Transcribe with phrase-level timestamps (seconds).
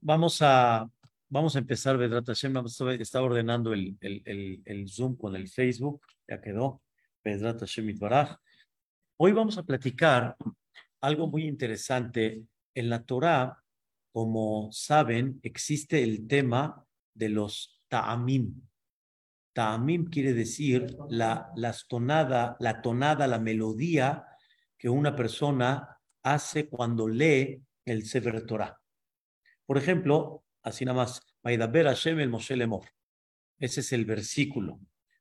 [0.00, 0.90] Vamos a,
[1.28, 2.54] vamos a empezar, Vedrat Hashem.
[2.98, 6.02] Está ordenando el, el, el, el, Zoom con el Facebook.
[6.28, 6.82] Ya quedó.
[7.24, 8.36] Vedrat Hashem Itbaraj.
[9.16, 10.36] Hoy vamos a platicar
[11.00, 12.42] algo muy interesante.
[12.74, 13.62] En la Torah,
[14.12, 16.84] como saben, existe el tema
[17.14, 18.62] de los ta'amim.
[19.52, 24.31] Ta'amim quiere decir la, las tonada, la tonada, la melodía
[24.82, 28.80] que una persona hace cuando lee el Sefer Torah.
[29.64, 32.88] Por ejemplo, así nada más, Maidaber Hashem el Moshe Lemor.
[33.60, 34.80] Ese es el versículo.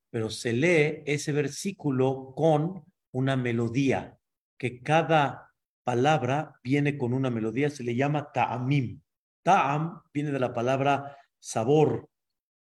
[0.09, 4.17] Pero se lee ese versículo con una melodía,
[4.58, 5.53] que cada
[5.84, 9.00] palabra viene con una melodía, se le llama ta'amim.
[9.44, 12.09] Ta'am viene de la palabra sabor.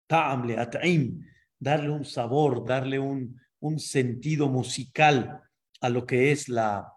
[0.07, 1.21] Ta'am le at'im,
[1.59, 5.43] darle un sabor, darle un, un sentido musical
[5.81, 6.93] a lo que es la,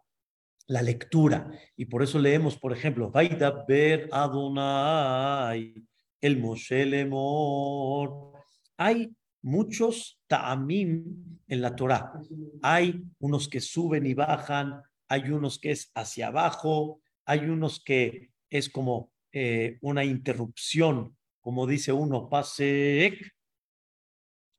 [0.68, 1.52] la lectura.
[1.76, 5.74] Y por eso leemos, por ejemplo, Vaida ver Adonai,
[6.22, 8.34] el Moshe Lemor.
[8.78, 12.14] Hay muchos ta'amim en la Torah.
[12.62, 18.32] Hay unos que suben y bajan, hay unos que es hacia abajo, hay unos que
[18.50, 23.32] es como eh, una interrupción, como dice uno, pasek,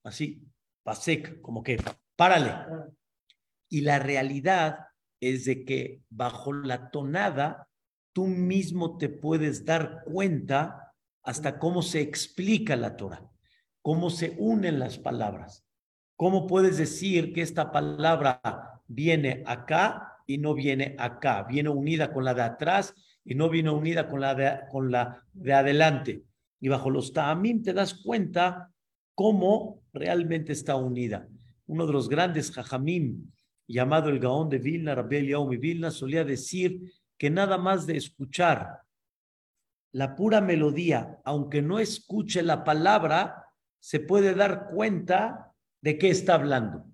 [0.05, 0.43] así,
[0.83, 1.79] pasek, como que
[2.17, 2.53] párale.
[3.71, 4.89] Y la realidad
[5.21, 7.69] es de que bajo la tonada
[8.13, 13.31] tú mismo te puedes dar cuenta hasta cómo se explica la Torah,
[13.81, 15.65] cómo se unen las palabras.
[16.17, 21.45] ¿Cómo puedes decir que esta palabra viene acá y no viene acá?
[21.45, 25.25] Viene unida con la de atrás y no viene unida con la de, con la
[25.33, 26.25] de adelante.
[26.61, 28.71] Y bajo los ta'amim te das cuenta
[29.15, 31.27] cómo realmente está unida.
[31.67, 33.31] Uno de los grandes jajamim
[33.73, 38.81] llamado el Gaón de Vilna, Rabbi Yaomi Vilna, solía decir que nada más de escuchar
[39.93, 43.47] la pura melodía, aunque no escuche la palabra,
[43.79, 46.85] se puede dar cuenta de qué está hablando.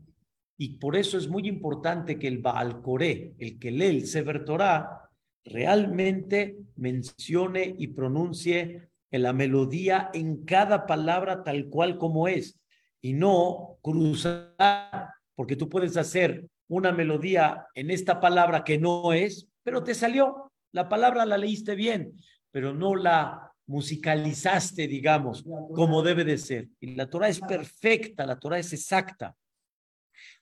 [0.59, 4.45] Y por eso es muy importante que el Baal Coré, el que lee el Sefer
[4.45, 5.11] Torah,
[5.45, 8.89] realmente mencione y pronuncie
[9.19, 12.61] la melodía en cada palabra tal cual como es
[13.01, 19.49] y no cruzar, porque tú puedes hacer una melodía en esta palabra que no es,
[19.63, 20.53] pero te salió.
[20.73, 22.13] La palabra la leíste bien,
[22.51, 25.45] pero no la musicalizaste, digamos,
[25.75, 26.69] como debe de ser.
[26.81, 29.37] Y la Torah es perfecta, la Torah es exacta.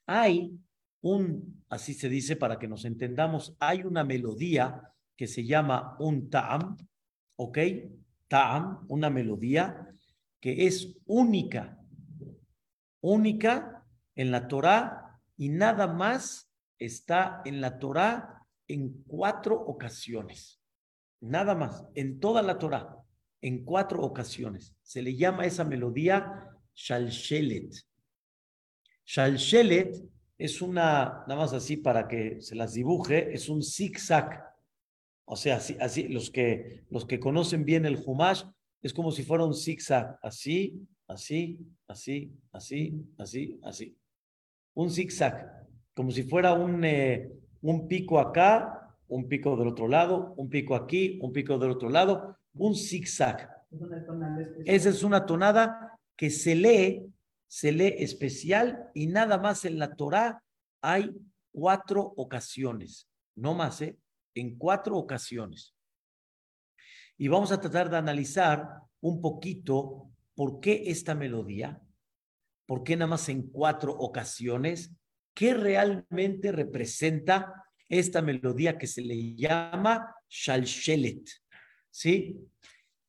[0.07, 0.53] Hay
[1.01, 4.81] un, así se dice para que nos entendamos, hay una melodía
[5.17, 6.77] que se llama un ta'am,
[7.37, 7.59] ¿ok?
[8.29, 9.89] Ta'am, una melodía
[10.41, 11.79] que es única,
[13.01, 15.04] única en la Torah
[15.37, 20.61] y nada más está en la Torá en cuatro ocasiones.
[21.21, 22.97] Nada más, en toda la Torá,
[23.41, 24.75] en cuatro ocasiones.
[24.83, 27.75] Se le llama esa melodía Shalshelet.
[29.07, 29.97] Shalshelet
[30.39, 34.43] es una, nada más así para que se las dibuje, es un zigzag.
[35.27, 38.45] O sea, así, así los, que, los que conocen bien el Humash,
[38.83, 43.97] es como si fuera un zigzag, así, así, así, así, así, así
[44.75, 50.35] un zigzag, como si fuera un, eh, un pico acá, un pico del otro lado,
[50.37, 53.51] un pico aquí, un pico del otro lado, un zigzag.
[54.65, 57.13] Esa es una tonada que se lee,
[57.47, 60.43] se lee especial y nada más en la Torah
[60.81, 61.11] hay
[61.53, 63.97] cuatro ocasiones, no más, ¿eh?
[64.35, 65.75] en cuatro ocasiones.
[67.17, 71.81] Y vamos a tratar de analizar un poquito por qué esta melodía,
[72.67, 74.93] ¿Por qué nada más en cuatro ocasiones?
[75.35, 81.29] ¿Qué realmente representa esta melodía que se le llama Shalshelet?
[81.91, 82.39] ¿Sí?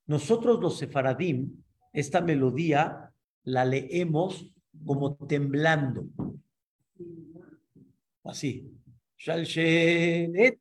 [0.08, 1.64] Nosotros los sefaradim,
[1.94, 3.12] esta melodía
[3.44, 4.52] la leemos
[4.86, 6.08] como temblando.
[8.24, 8.72] Así.
[9.18, 10.60] Shalshelet,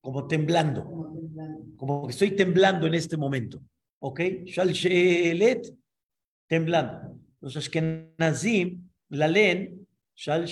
[0.00, 0.84] como temblando.
[1.76, 3.62] Como que estoy temblando en este momento.
[4.00, 4.20] ¿Ok?
[4.44, 5.74] Shalshelet,
[6.46, 7.23] temblando.
[7.44, 9.86] Los Ashkenazim la leen
[10.16, 10.48] Shal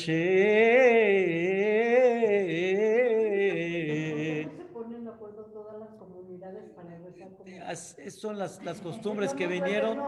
[8.10, 10.00] Son las, las costumbres que vinieron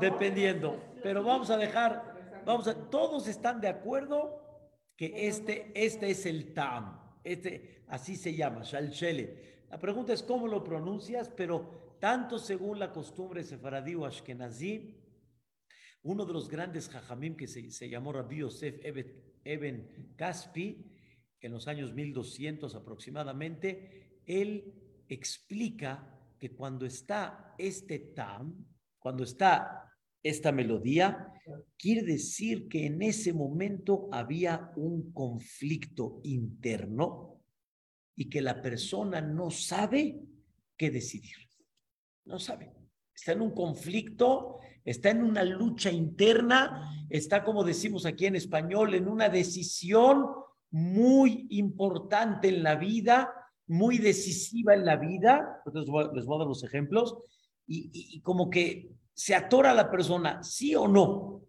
[0.00, 0.82] dependiendo.
[1.02, 4.40] Pero vamos a dejar, vamos a, todos están de acuerdo
[4.96, 7.18] que este, este es el Tam.
[7.22, 9.66] Este, así se llama, Shalshele.
[9.68, 14.99] La pregunta es cómo lo pronuncias, pero tanto según la costumbre sefaradí o ashkenazí,
[16.02, 18.80] uno de los grandes jajamim que se, llamó Rabbi Yosef
[19.44, 20.84] Eben Caspi,
[21.40, 24.74] en los años 1200 aproximadamente, él
[25.08, 28.66] explica que cuando está este tam,
[28.98, 29.90] cuando está
[30.22, 31.32] esta melodía,
[31.78, 37.42] quiere decir que en ese momento había un conflicto interno
[38.16, 40.20] y que la persona no sabe
[40.76, 41.36] qué decidir.
[42.26, 42.70] No sabe.
[43.14, 48.94] Está en un conflicto, está en una lucha interna, está, como decimos aquí en español,
[48.94, 50.26] en una decisión
[50.70, 53.32] muy importante en la vida,
[53.66, 55.62] muy decisiva en la vida.
[55.64, 57.16] Entonces les voy a dar los ejemplos.
[57.66, 61.42] Y, como que se atora la persona, sí o no.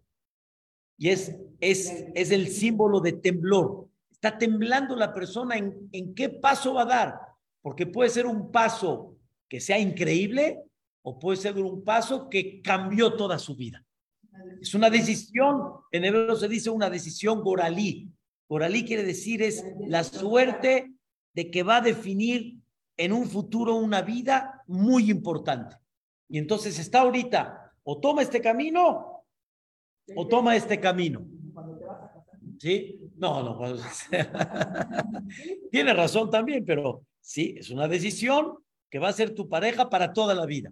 [0.96, 3.88] Y es, es, es el símbolo de temblor.
[4.10, 7.20] Está temblando la persona en, en qué paso va a dar,
[7.60, 9.16] porque puede ser un paso
[9.48, 10.62] que sea increíble
[11.02, 13.84] o puede ser un paso que cambió toda su vida.
[14.60, 18.10] Es una decisión, en hebreo se dice una decisión goralí.
[18.48, 20.92] Goralí quiere decir es la suerte
[21.34, 22.58] de que va a definir
[22.96, 25.76] en un futuro una vida muy importante.
[26.28, 29.24] Y entonces está ahorita o toma este camino
[30.14, 31.26] o toma este camino.
[32.58, 33.00] ¿Sí?
[33.16, 33.60] No, no.
[35.70, 38.58] Tiene razón también, pero sí, es una decisión
[38.88, 40.70] que va a ser tu pareja para toda la vida.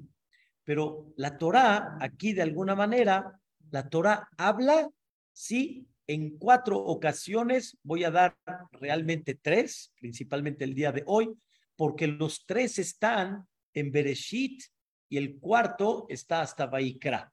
[0.71, 3.37] Pero la Torah, aquí de alguna manera,
[3.73, 4.89] la Torah habla,
[5.33, 8.37] sí, en cuatro ocasiones, voy a dar
[8.71, 11.29] realmente tres, principalmente el día de hoy,
[11.75, 14.63] porque los tres están en Bereshit
[15.09, 17.33] y el cuarto está hasta Vaikra.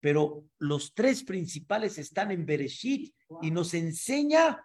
[0.00, 4.58] Pero los tres principales están en Bereshit y nos enseña,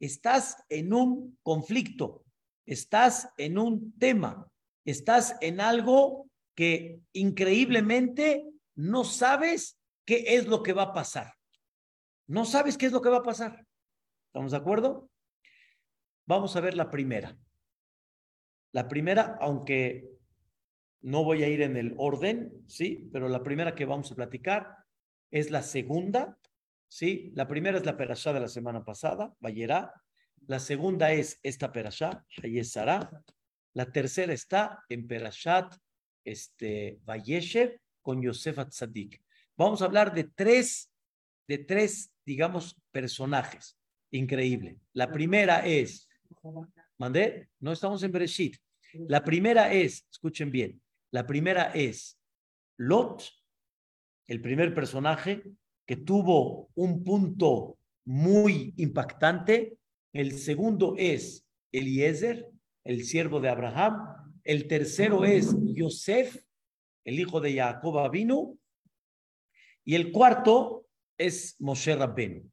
[0.00, 2.24] estás en un conflicto,
[2.64, 4.50] estás en un tema,
[4.86, 6.27] estás en algo
[6.58, 8.44] que increíblemente
[8.74, 11.34] no sabes qué es lo que va a pasar.
[12.26, 13.64] No sabes qué es lo que va a pasar.
[14.26, 15.08] ¿Estamos de acuerdo?
[16.26, 17.38] Vamos a ver la primera.
[18.72, 20.10] La primera, aunque
[21.02, 23.08] no voy a ir en el orden, ¿sí?
[23.12, 24.78] Pero la primera que vamos a platicar
[25.30, 26.40] es la segunda,
[26.88, 27.30] ¿sí?
[27.36, 29.94] La primera es la perashá de la semana pasada, Bayerá.
[30.48, 33.22] La segunda es esta perashá, Hayesara.
[33.74, 35.72] La tercera está en Perashat
[36.30, 39.22] este, Vayeshev con Yosef Atzadik.
[39.56, 40.90] Vamos a hablar de tres,
[41.46, 43.76] de tres, digamos, personajes.
[44.10, 44.78] Increíble.
[44.92, 46.08] La primera es,
[46.98, 47.48] ¿mandé?
[47.60, 48.56] No estamos en Bereshit.
[49.06, 50.80] La primera es, escuchen bien,
[51.10, 52.18] la primera es
[52.78, 53.22] Lot,
[54.26, 55.42] el primer personaje
[55.86, 59.78] que tuvo un punto muy impactante.
[60.12, 62.46] El segundo es Eliezer,
[62.84, 64.27] el siervo de Abraham.
[64.48, 66.42] El tercero es Yosef,
[67.04, 68.58] el hijo de Jacob Avinu.
[69.84, 70.86] Y el cuarto
[71.18, 72.50] es Moshe Rabbeinu.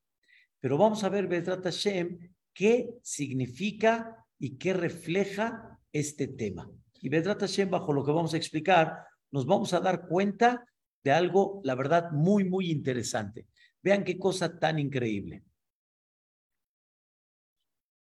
[0.60, 2.20] Pero vamos a ver, Bedrat Hashem,
[2.54, 6.70] qué significa y qué refleja este tema.
[6.96, 8.98] Y Vedrat Hashem, bajo lo que vamos a explicar,
[9.32, 10.66] nos vamos a dar cuenta
[11.02, 13.48] de algo, la verdad, muy, muy interesante.
[13.82, 15.46] Vean qué cosa tan increíble.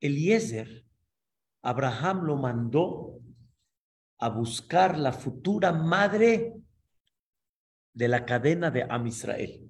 [0.01, 0.85] Eliezer,
[1.63, 3.21] Abraham lo mandó
[4.21, 6.55] a buscar la futura madre
[7.93, 9.69] de la cadena de Am Israel.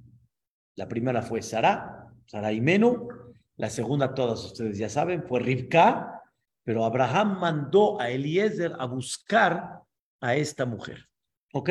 [0.77, 3.09] La primera fue Sara, Sara y Menú.
[3.57, 6.23] La segunda, todas ustedes ya saben, fue Rivka.
[6.65, 9.81] Pero Abraham mandó a Eliezer a buscar
[10.21, 11.09] a esta mujer.
[11.53, 11.71] ¿Ok?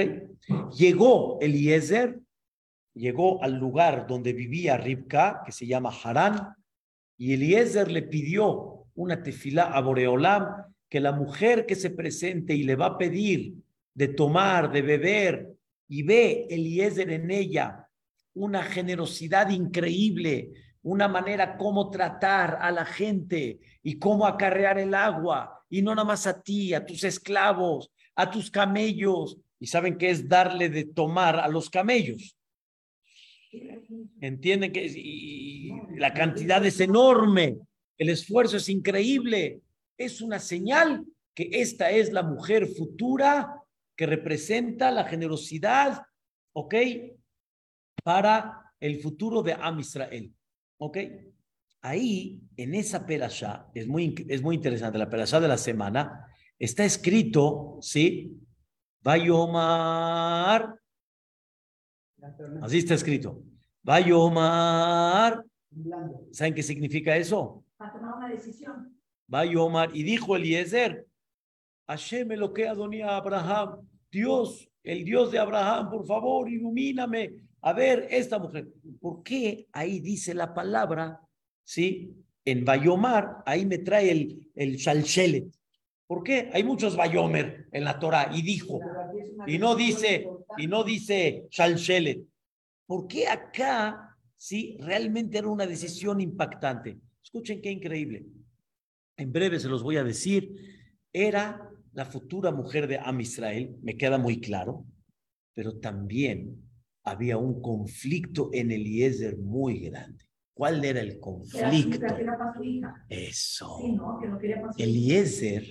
[0.78, 2.20] Llegó Eliezer,
[2.94, 6.56] llegó al lugar donde vivía Ribka, que se llama Harán,
[7.18, 12.64] y Eliezer le pidió una tefilá a Boreolam, que la mujer que se presente y
[12.64, 13.54] le va a pedir
[13.94, 15.54] de tomar, de beber,
[15.88, 17.88] y ve Eliezer en ella
[18.34, 25.64] una generosidad increíble, una manera cómo tratar a la gente y cómo acarrear el agua,
[25.70, 30.10] y no nada más a ti, a tus esclavos, a tus camellos, y saben qué
[30.10, 32.38] es darle de tomar a los camellos.
[34.22, 37.58] Entienden que la cantidad es enorme,
[37.98, 39.60] el esfuerzo es increíble,
[40.00, 43.62] es una señal que esta es la mujer futura
[43.96, 46.04] que representa la generosidad,
[46.54, 46.76] ¿ok?
[48.04, 50.34] Para el futuro de Am Israel.
[50.78, 50.98] ¿Ok?
[51.82, 56.26] Ahí, en esa perashá, es muy, es muy interesante, la perashá de la semana,
[56.58, 58.38] está escrito, ¿sí?
[59.02, 60.76] Vayomar.
[62.62, 63.44] Así está escrito.
[63.84, 65.44] Vayomar.
[66.32, 67.66] ¿Saben qué significa eso?
[67.78, 68.99] Para tomar una decisión.
[69.30, 69.96] Vayomar.
[69.96, 71.08] Y dijo Eliezer,
[71.88, 73.88] Hashem lo que adonía Abraham.
[74.12, 78.70] Dios, el Dios de Abraham, por favor, ilumíname a ver, esta mujer,
[79.02, 81.20] ¿por qué ahí dice la palabra,
[81.64, 82.16] sí?
[82.46, 85.46] en Bayomar, ahí me trae el, el Shalshelet.
[86.08, 86.50] ¿Por qué?
[86.54, 88.80] Hay muchos Bayomer en la Torah y dijo,
[89.46, 92.24] y no dice, y no dice Shalshelet.
[92.88, 96.98] ¿Por qué acá sí realmente era una decisión impactante?
[97.22, 98.26] Escuchen qué increíble.
[99.20, 100.56] En breve se los voy a decir.
[101.12, 104.86] Era la futura mujer de Am Israel, me queda muy claro,
[105.54, 106.56] pero también
[107.04, 110.24] había un conflicto en Eliezer muy grande.
[110.54, 112.00] ¿Cuál era el conflicto?
[113.10, 113.78] Eso.
[114.78, 115.66] Eliezer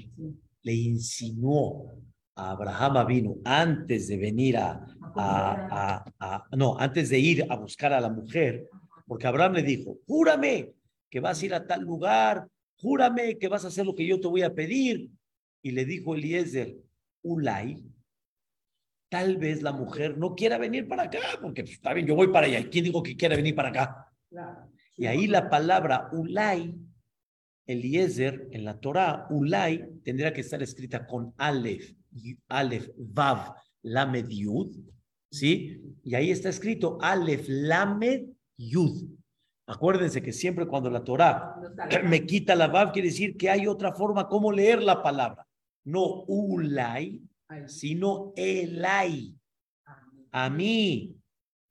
[0.62, 1.94] le insinuó
[2.34, 4.84] a Abraham vino antes de venir a,
[5.16, 8.68] a, a, no, antes de ir a buscar a la mujer,
[9.06, 10.74] porque Abraham le dijo, júrame
[11.08, 12.46] que vas a ir a tal lugar,
[12.80, 15.10] júrame que vas a hacer lo que yo te voy a pedir.
[15.62, 16.76] Y le dijo Eliezer,
[17.22, 17.84] Ulay,
[19.08, 22.28] tal vez la mujer no quiera venir para acá, porque pues, está bien, yo voy
[22.28, 22.68] para allá.
[22.70, 24.12] ¿Quién dijo que quiera venir para acá?
[24.96, 26.74] Y ahí la palabra Ulay,
[27.66, 31.92] Eliezer, en la Torah, Ulay tendría que estar escrita con Aleph,
[32.48, 34.76] Aleph, Vav, Lamed, Yud,
[35.30, 35.80] ¿sí?
[36.02, 39.17] Y ahí está escrito Aleph, Lamed, Yud.
[39.68, 41.60] Acuérdense que siempre cuando la Torah
[42.04, 45.46] me quita la Vav, quiere decir que hay otra forma como leer la palabra.
[45.84, 47.20] No Ulay,
[47.66, 49.34] sino Elay.
[50.32, 51.14] A mí.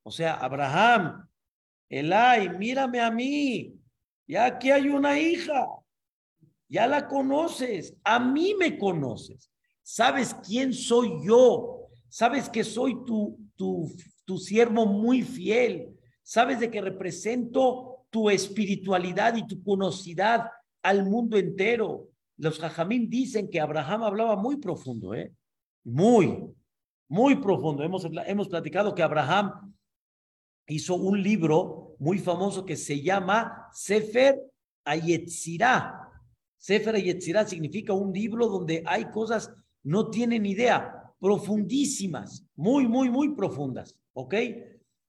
[0.04, 1.28] O sea, Abraham,
[1.90, 3.76] Elay, mírame a mí.
[4.28, 5.66] Ya aquí hay una hija.
[6.70, 7.96] Ya la conoces.
[8.04, 9.50] A mí me conoces.
[9.82, 11.90] Sabes quién soy yo.
[12.10, 13.92] Sabes que soy tu, tu,
[14.24, 15.97] tu siervo muy fiel.
[16.28, 20.50] Sabes de que represento tu espiritualidad y tu conocidad
[20.84, 22.10] al mundo entero.
[22.36, 25.32] Los jajamín dicen que Abraham hablaba muy profundo, ¿eh?
[25.86, 26.54] Muy,
[27.08, 27.82] muy profundo.
[27.82, 29.74] Hemos, hemos platicado que Abraham
[30.68, 34.38] hizo un libro muy famoso que se llama Sefer
[34.84, 36.12] Ayetzirah.
[36.58, 39.50] Sefer Ayetzirah significa un libro donde hay cosas,
[39.82, 43.98] no tienen idea, profundísimas, muy, muy, muy profundas.
[44.12, 44.36] ¿Ok?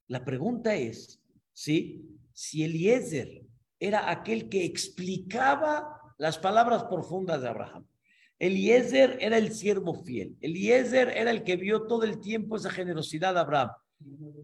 [0.08, 1.22] La pregunta es,
[1.52, 2.04] ¿sí?
[2.32, 3.42] Si Eliezer
[3.78, 7.86] era aquel que explicaba las palabras profundas de Abraham.
[8.38, 10.36] Eliezer era el siervo fiel.
[10.40, 13.70] Eliezer era el que vio todo el tiempo esa generosidad de Abraham.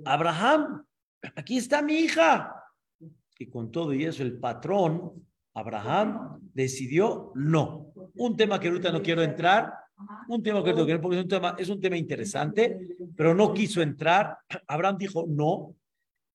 [0.04, 0.85] Abraham
[1.37, 2.54] aquí está mi hija.
[3.38, 7.92] Y con todo y eso, el patrón, Abraham, decidió no.
[8.14, 9.73] Un tema que ahorita no quiero entrar,
[10.28, 14.38] un tema que porque es un tema, es un tema interesante, pero no quiso entrar.
[14.66, 15.74] Abraham dijo no.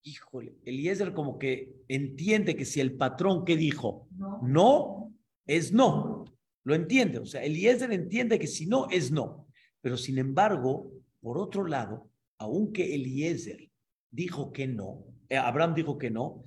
[0.04, 4.08] Híjole, Eliezer como que entiende que si el patrón que dijo
[4.42, 5.14] no,
[5.46, 6.26] es no.
[6.64, 7.20] Lo entiende.
[7.20, 9.48] O sea, Eliezer entiende que si no, es no.
[9.82, 13.70] Pero sin embargo, por otro lado, aunque Eliezer
[14.10, 16.44] dijo que no, eh, Abraham dijo que no,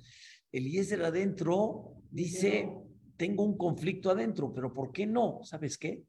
[0.51, 2.69] Eliezer adentro dice,
[3.17, 5.39] tengo un conflicto adentro, pero ¿por qué no?
[5.43, 6.03] ¿Sabes qué?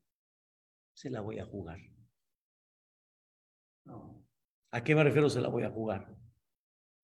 [0.95, 1.79] Se la voy a jugar.
[4.71, 6.13] ¿A qué me refiero se la voy a jugar?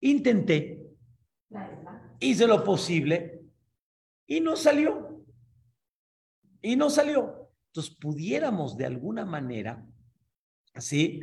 [0.01, 0.91] Intenté,
[2.19, 3.45] hice lo posible
[4.27, 5.25] y no salió.
[6.63, 7.51] Y no salió.
[7.69, 9.87] Entonces, pudiéramos de alguna manera,
[10.77, 11.21] ¿sí?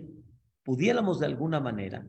[0.64, 2.08] Pudiéramos de alguna manera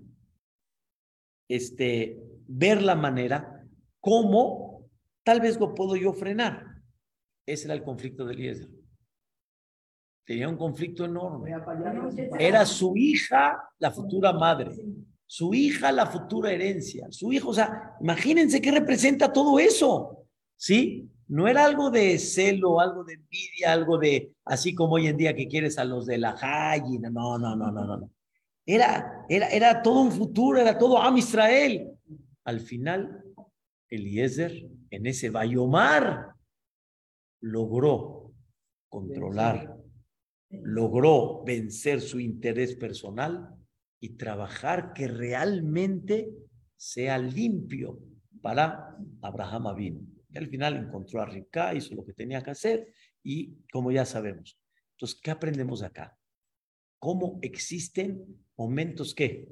[1.49, 3.67] este, ver la manera
[4.01, 4.89] cómo
[5.25, 6.83] tal vez lo puedo yo frenar.
[7.47, 8.78] Ese era el conflicto de Eliezer.
[10.29, 11.51] Tenía un conflicto enorme.
[12.39, 14.73] Era su hija la futura madre,
[15.25, 21.09] su hija la futura herencia, su hijo, o sea, imagínense qué representa todo eso, ¿sí?
[21.29, 25.35] No era algo de celo, algo de envidia, algo de, así como hoy en día
[25.35, 28.11] que quieres a los de la Hayi, no, no, no, no, no, no.
[28.67, 31.91] Era, era, era todo un futuro, era todo Am Israel.
[32.45, 33.25] Al final,
[33.89, 36.35] Eliezer, en ese Bayomar,
[37.41, 38.31] logró
[38.91, 39.78] controlar,
[40.51, 43.55] logró vencer su interés personal
[44.01, 46.31] y trabajar que realmente
[46.77, 47.99] sea limpio
[48.41, 50.01] para Abraham Avino.
[50.31, 54.05] Y al final encontró a Ribka, hizo lo que tenía que hacer y como ya
[54.05, 54.59] sabemos.
[54.93, 56.17] Entonces, ¿qué aprendemos acá?
[56.99, 58.25] ¿Cómo existen
[58.57, 59.49] momentos que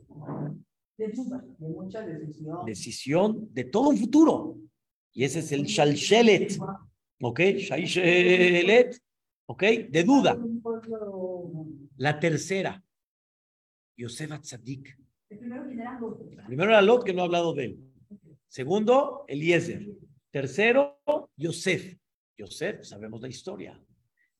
[0.98, 1.12] de,
[1.58, 2.64] mucha decisión.
[2.64, 4.58] Decisión de todo un futuro.
[5.12, 6.58] Y ese es el shalshelet.
[7.20, 7.40] ¿Ok?
[7.40, 8.98] Shalshelet.
[9.46, 9.62] ¿Ok?
[9.90, 10.38] De duda.
[11.96, 12.82] La tercera.
[13.96, 14.98] Yosef Atzadik.
[15.28, 17.80] Primero era Lot, que no ha hablado de él.
[18.48, 19.86] Segundo, Eliezer.
[20.30, 21.00] Tercero,
[21.36, 21.96] Yosef.
[22.36, 23.80] Yosef, sabemos la historia.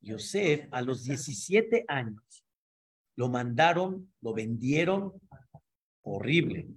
[0.01, 2.45] Yosef, a los 17 años,
[3.17, 5.13] lo mandaron, lo vendieron,
[6.03, 6.69] horrible,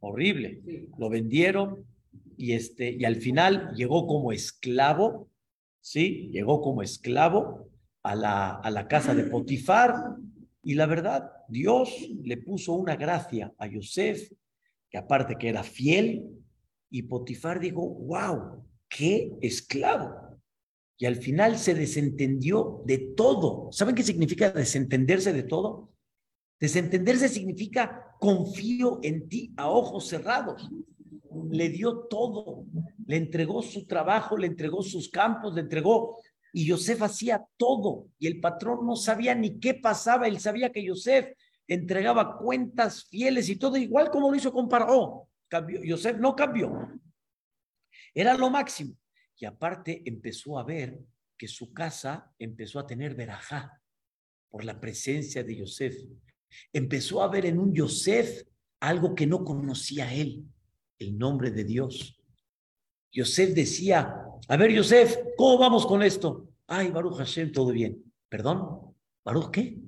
[0.00, 0.60] horrible.
[0.98, 1.86] Lo vendieron
[2.36, 5.30] y, este, y al final llegó como esclavo,
[5.80, 6.28] ¿sí?
[6.32, 7.69] Llegó como esclavo
[8.02, 10.16] a la, a la casa de Potifar
[10.62, 11.90] y la verdad, Dios
[12.22, 14.30] le puso una gracia a Yosef,
[14.90, 16.28] que aparte que era fiel,
[16.90, 20.38] y Potifar dijo, wow, qué esclavo.
[20.98, 23.70] Y al final se desentendió de todo.
[23.72, 25.92] ¿Saben qué significa desentenderse de todo?
[26.58, 30.68] Desentenderse significa confío en ti a ojos cerrados.
[31.50, 32.66] Le dio todo,
[33.06, 36.18] le entregó su trabajo, le entregó sus campos, le entregó
[36.52, 40.84] y Yosef hacía todo y el patrón no sabía ni qué pasaba, él sabía que
[40.84, 41.32] Yosef
[41.66, 45.28] entregaba cuentas fieles y todo, igual como lo hizo con Paró.
[45.48, 46.72] Cambió, Yosef no cambió.
[48.14, 48.96] Era lo máximo.
[49.36, 50.98] Y aparte empezó a ver
[51.38, 53.80] que su casa empezó a tener verajá
[54.50, 55.96] por la presencia de Yosef.
[56.72, 58.42] Empezó a ver en un Yosef
[58.80, 60.44] algo que no conocía él,
[60.98, 62.20] el nombre de Dios.
[63.12, 64.14] Yosef decía,
[64.48, 66.48] a ver, Yosef, ¿cómo vamos con esto?
[66.66, 68.02] Ay, Baruch Hashem, todo bien.
[68.28, 68.94] ¿Perdón?
[69.24, 69.78] ¿Baruch qué?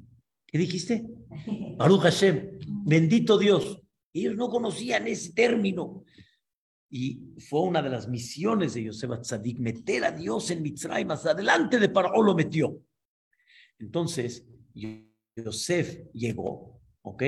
[0.47, 1.07] ¿Qué dijiste?
[1.79, 3.81] Baruch Hashem, bendito Dios.
[4.13, 6.05] Ellos no conocían ese término.
[6.91, 11.25] Y fue una de las misiones de Yosef Tzadik, meter a Dios en Mitzray, más
[11.25, 12.83] adelante de Paró lo metió.
[13.79, 14.47] Entonces,
[15.35, 17.23] Yosef llegó, ¿ok?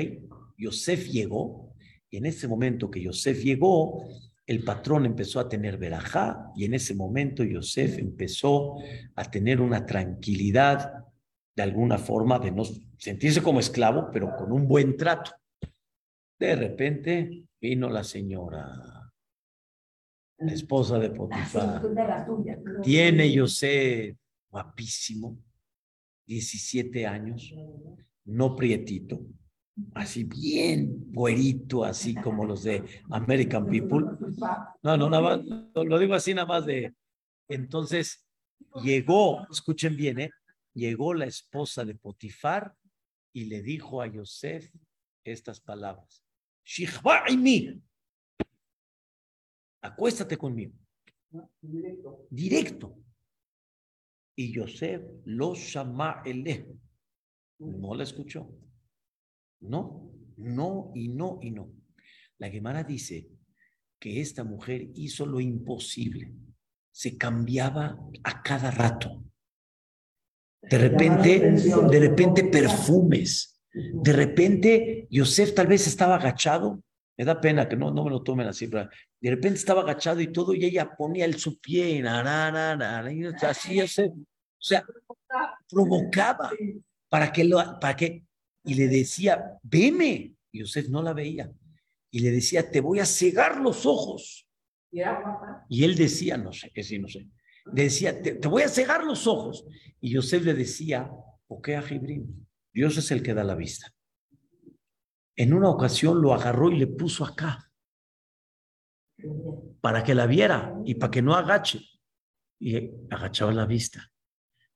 [0.57, 1.73] Yosef llegó,
[2.11, 4.07] y en ese momento que Yosef llegó,
[4.47, 8.75] el patrón empezó a tener verajá y en ese momento Yosef empezó
[9.15, 11.05] a tener una tranquilidad
[11.55, 12.63] de alguna forma de no
[12.97, 15.31] sentirse como esclavo, pero con un buen trato.
[16.37, 19.11] De repente vino la señora,
[20.37, 21.81] la esposa de Potifar.
[22.83, 24.15] Tiene Yosef
[24.49, 25.37] guapísimo,
[26.27, 27.53] 17 años,
[28.25, 29.21] no prietito,
[29.93, 34.05] así bien güerito, así como los de American People.
[34.81, 35.41] No, no, nada más,
[35.73, 36.93] lo digo así nada más de...
[37.47, 38.25] Entonces
[38.83, 40.31] llegó, escuchen bien, ¿eh?
[40.73, 42.75] llegó la esposa de Potifar
[43.33, 44.71] y le dijo a Yosef
[45.23, 46.23] estas palabras.
[47.37, 47.81] mi
[49.81, 50.73] acuéstate conmigo.
[52.29, 52.97] Directo.
[54.37, 56.77] Y Yosef lo llama el
[57.59, 58.49] No la escuchó.
[59.67, 61.71] No, no y no y no.
[62.37, 63.27] La Gemara dice
[63.99, 66.31] que esta mujer hizo lo imposible.
[66.91, 69.23] Se cambiaba a cada rato.
[70.61, 73.61] De repente, de repente perfumes.
[73.71, 76.81] De repente, Yosef tal vez estaba agachado.
[77.17, 78.89] Me da pena que no, no me lo tomen así, pero
[79.21, 82.01] de repente estaba agachado y todo, y ella ponía el su pie, y
[83.45, 83.87] así, o
[84.59, 84.85] sea,
[85.69, 86.51] provocaba
[87.07, 88.25] para que, lo, para que
[88.65, 90.35] y le decía, veme.
[90.51, 91.51] Y Yosef no la veía.
[92.11, 94.47] Y le decía, te voy a cegar los ojos.
[95.69, 97.27] Y él decía, no sé, que sí, no sé.
[97.65, 99.65] decía, te, voy a cegar los ojos.
[99.99, 101.09] Y Yosef le decía,
[101.47, 102.45] ¿por qué a Jibrim?
[102.73, 103.91] Dios es el que da la vista.
[105.35, 107.69] En una ocasión lo agarró y le puso acá
[109.81, 111.81] para que la viera y para que no agache.
[112.59, 114.11] Y agachaba la vista.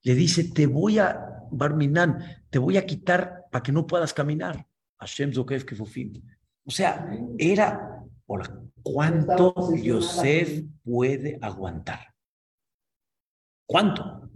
[0.02, 1.18] Le dice, te voy a,
[1.50, 4.66] Barminan, te voy a quitar para que no puedas caminar.
[4.98, 6.20] Hashem Zokef Kefufim.
[6.64, 7.08] O sea,
[7.38, 12.14] era, hola, ¿cuánto Yosef puede aguantar?
[13.66, 14.30] ¿Cuánto?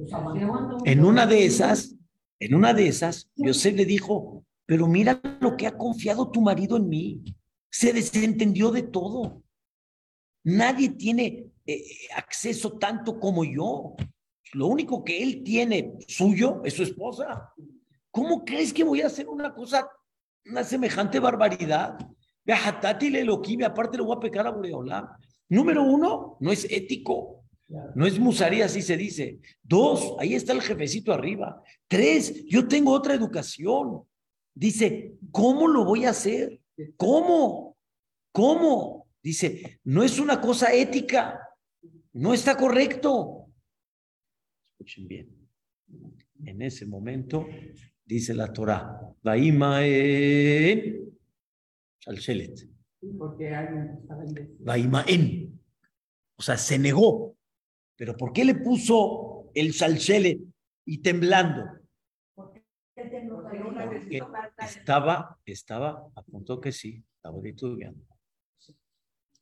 [0.84, 1.94] En una de esas,
[2.38, 6.76] en una de esas, Yosef le dijo, pero mira lo que ha confiado tu marido
[6.76, 7.24] en mí.
[7.70, 9.42] Se desentendió de todo.
[10.44, 11.84] Nadie tiene eh,
[12.16, 13.96] acceso tanto como yo.
[14.52, 17.52] Lo único que él tiene suyo es su esposa.
[18.14, 19.88] ¿Cómo crees que voy a hacer una cosa,
[20.46, 21.98] una semejante barbaridad?
[22.46, 25.08] Que aparte le voy a pecar a Boreolam.
[25.48, 27.44] Número uno, no es ético.
[27.96, 29.40] No es musaría, así se dice.
[29.64, 31.60] Dos, ahí está el jefecito arriba.
[31.88, 34.04] Tres, yo tengo otra educación.
[34.54, 36.60] Dice, ¿cómo lo voy a hacer?
[36.96, 37.76] ¿Cómo?
[38.30, 39.08] ¿Cómo?
[39.24, 41.40] Dice, no es una cosa ética.
[42.12, 43.48] No está correcto.
[44.78, 45.48] Escuchen bien.
[46.44, 47.44] En ese momento
[48.04, 49.00] dice la Torah.
[49.22, 51.04] Vaimaen
[52.00, 52.68] Shalshelet.
[54.60, 55.60] Vaimaen.
[56.36, 57.36] O sea, se negó.
[57.96, 60.40] Pero ¿por qué le puso el Shalshelet
[60.84, 61.64] y temblando?
[64.58, 68.06] estaba, estaba, apuntó que sí, estaba titubeando.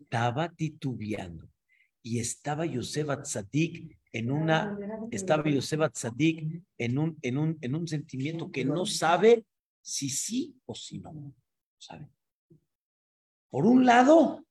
[0.01, 1.49] Estaba titubeando.
[2.03, 4.79] Y estaba Yosef Tzadik en una,
[5.11, 9.47] estaba Yosef Tzadik en un, en, un, en un sentimiento que no sabe
[9.81, 11.35] si sí o si no.
[11.79, 12.09] ¿Sabe?
[13.51, 14.45] Por un lado.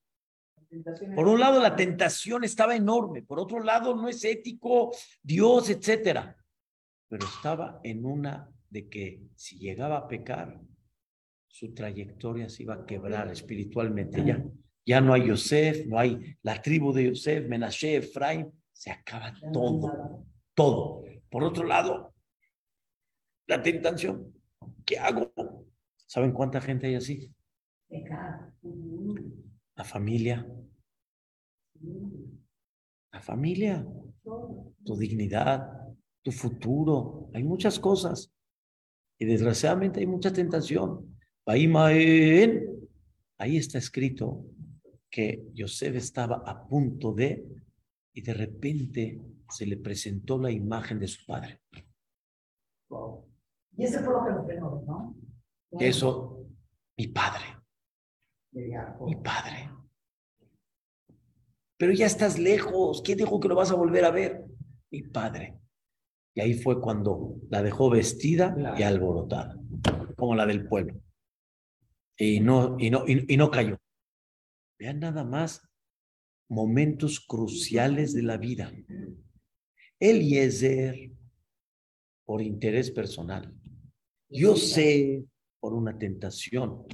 [1.16, 6.38] Por un lado, la tentación estaba enorme, por otro lado, no es ético, Dios, etcétera.
[7.10, 10.62] Pero estaba en una de que si llegaba a pecar,
[11.50, 14.42] su trayectoria se iba a quebrar espiritualmente ya.
[14.86, 20.26] Ya no hay Yosef, no hay la tribu de Yosef, Menashe, Efraim, se acaba todo,
[20.54, 21.04] todo.
[21.30, 22.14] Por otro lado,
[23.48, 24.34] la tentación,
[24.86, 25.32] ¿qué hago?
[26.08, 27.34] ¿Saben cuánta gente hay así?
[29.76, 30.48] La familia,
[33.12, 33.86] la familia,
[34.84, 35.70] tu dignidad,
[36.22, 38.32] tu futuro, hay muchas cosas.
[39.18, 41.18] Y desgraciadamente hay mucha tentación.
[41.46, 41.68] Ahí
[43.58, 44.46] está escrito
[45.10, 47.46] que Yosef estaba a punto de,
[48.14, 51.62] y de repente se le presentó la imagen de su padre.
[53.78, 55.16] Y ese fue lo que lo frenó, ¿no?
[55.80, 56.46] Eso,
[56.98, 57.46] mi padre,
[58.52, 59.72] mi padre.
[61.78, 63.02] Pero ya estás lejos.
[63.02, 64.46] ¿Quién dijo que lo vas a volver a ver?
[64.92, 65.60] Mi padre.
[66.34, 69.58] Y ahí fue cuando la dejó vestida y alborotada,
[70.18, 71.02] como la del pueblo.
[72.18, 73.78] Y no, y no, y, y no cayó.
[74.78, 75.71] Vean nada más
[76.52, 78.74] momentos cruciales de la vida.
[79.98, 81.10] Eliezer,
[82.26, 83.56] por interés personal.
[84.30, 85.24] Yo sé
[85.62, 86.86] por una tentación,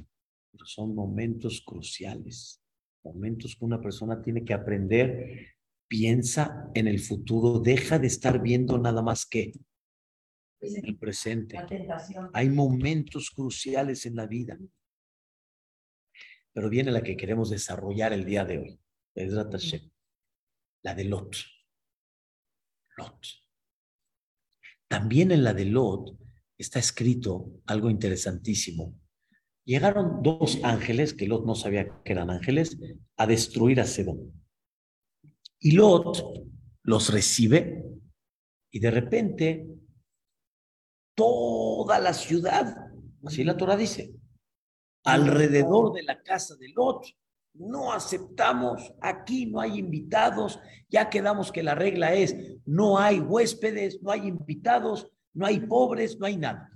[0.52, 2.62] pero son momentos cruciales,
[3.02, 5.56] momentos que una persona tiene que aprender,
[5.88, 9.54] piensa en el futuro, deja de estar viendo nada más que
[10.60, 11.58] el presente.
[12.32, 14.56] Hay momentos cruciales en la vida,
[16.52, 18.80] pero viene la que queremos desarrollar el día de hoy,
[20.82, 21.36] la de Lot.
[22.96, 23.26] Lot.
[24.88, 26.18] También en la de Lot
[26.56, 28.98] está escrito algo interesantísimo.
[29.64, 32.78] Llegaron dos ángeles, que Lot no sabía que eran ángeles,
[33.16, 34.32] a destruir a Sedón.
[35.60, 36.22] Y Lot
[36.84, 37.84] los recibe
[38.70, 39.66] y de repente
[41.14, 42.92] toda la ciudad,
[43.24, 44.14] así la Torah dice,
[45.04, 47.06] alrededor de la casa de Lot,
[47.58, 54.02] no aceptamos, aquí no hay invitados, ya quedamos que la regla es, no hay huéspedes,
[54.02, 56.70] no hay invitados, no hay pobres, no hay nada.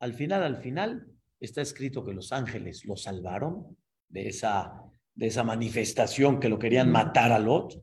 [0.00, 1.06] Al final, al final,
[1.38, 3.76] está escrito que los ángeles lo salvaron
[4.08, 4.82] de esa,
[5.14, 7.82] de esa manifestación que lo querían matar a Lot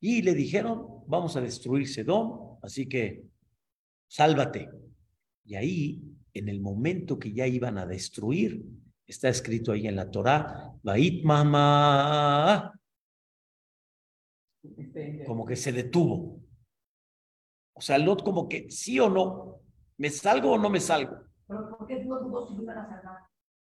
[0.00, 3.24] y le dijeron, vamos a destruir Sedón, así que
[4.06, 4.70] sálvate.
[5.44, 6.02] Y ahí,
[6.34, 8.64] en el momento que ya iban a destruir,
[9.08, 12.78] está escrito ahí en la Torá, Bait Mama,
[15.26, 16.40] como que se detuvo.
[17.72, 19.60] O sea, Lot como que sí o no,
[19.96, 21.16] ¿me salgo o no me salgo?
[21.46, 23.18] ¿Pero por qué no dudó si iban a salvar?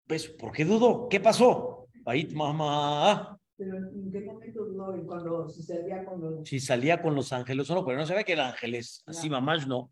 [0.06, 1.08] Pues, ¿por qué dudó?
[1.08, 1.88] ¿Qué pasó?
[2.02, 4.94] Bait Mama, Pero ¿en qué momento dudó?
[4.94, 6.48] ¿En Cuando se salía con los...
[6.48, 9.28] si salía con los ángeles o no, pero no se ve que eran ángeles, así
[9.28, 9.90] mamás no.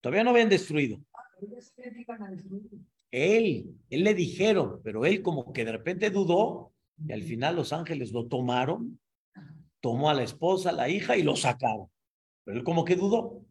[0.00, 0.98] Todavía no habían destruido.
[1.40, 2.62] Pero ya a destruir.
[3.10, 6.72] Él, él le dijeron, pero él como que de repente dudó
[7.06, 9.00] y al final los ángeles lo tomaron,
[9.80, 11.88] tomó a la esposa, a la hija y lo sacaron.
[12.44, 13.44] Pero él como que dudó.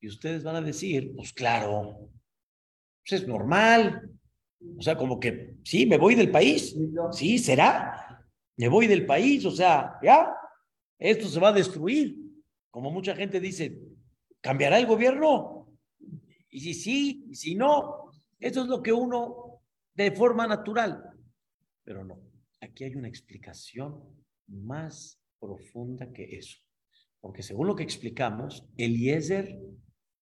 [0.00, 2.10] Y ustedes van a decir, pues claro,
[3.02, 4.10] pues es normal.
[4.78, 6.76] O sea, como que, sí, me voy del país.
[7.12, 8.22] Sí, será.
[8.56, 10.32] Me voy del país, o sea, ya,
[10.98, 12.16] esto se va a destruir.
[12.70, 13.78] Como mucha gente dice,
[14.40, 15.68] ¿cambiará el gobierno?
[16.50, 18.10] Y si sí, y si no,
[18.44, 19.62] eso es lo que uno
[19.94, 21.02] de forma natural.
[21.82, 22.20] Pero no,
[22.60, 24.02] aquí hay una explicación
[24.48, 26.58] más profunda que eso.
[27.22, 29.58] Porque según lo que explicamos, Eliezer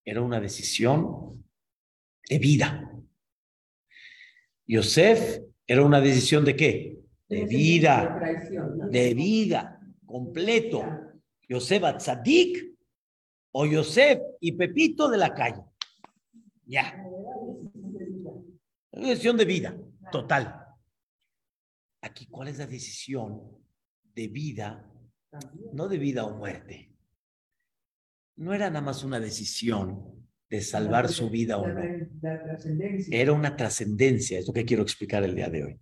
[0.05, 1.43] era una decisión
[2.29, 2.89] de vida.
[4.67, 6.99] Yosef era una decisión de qué?
[7.27, 8.21] De vida,
[8.89, 10.81] de vida, completo.
[11.49, 12.73] Yosef Atzadik
[13.51, 15.61] o Yosef y Pepito de la calle.
[16.65, 17.03] Ya.
[18.93, 19.75] Una decisión de vida,
[20.11, 20.67] total.
[22.01, 23.41] Aquí, ¿cuál es la decisión
[24.13, 24.87] de vida?
[25.73, 26.95] No de vida o muerte.
[28.35, 31.81] No era nada más una decisión de salvar su vida o no.
[33.09, 35.79] Era una trascendencia, es lo que quiero explicar el día de hoy.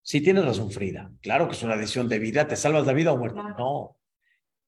[0.00, 1.12] Sí, tienes razón, Frida.
[1.22, 3.40] Claro que es una decisión de vida, te salvas la vida o muerte.
[3.58, 3.98] No,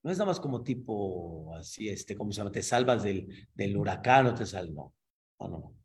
[0.03, 2.51] no es nada más como tipo así, este, ¿cómo se llama?
[2.51, 4.75] Te salvas del, del huracán o te salvas.
[4.75, 4.93] No,
[5.39, 5.59] no, no.
[5.59, 5.75] no.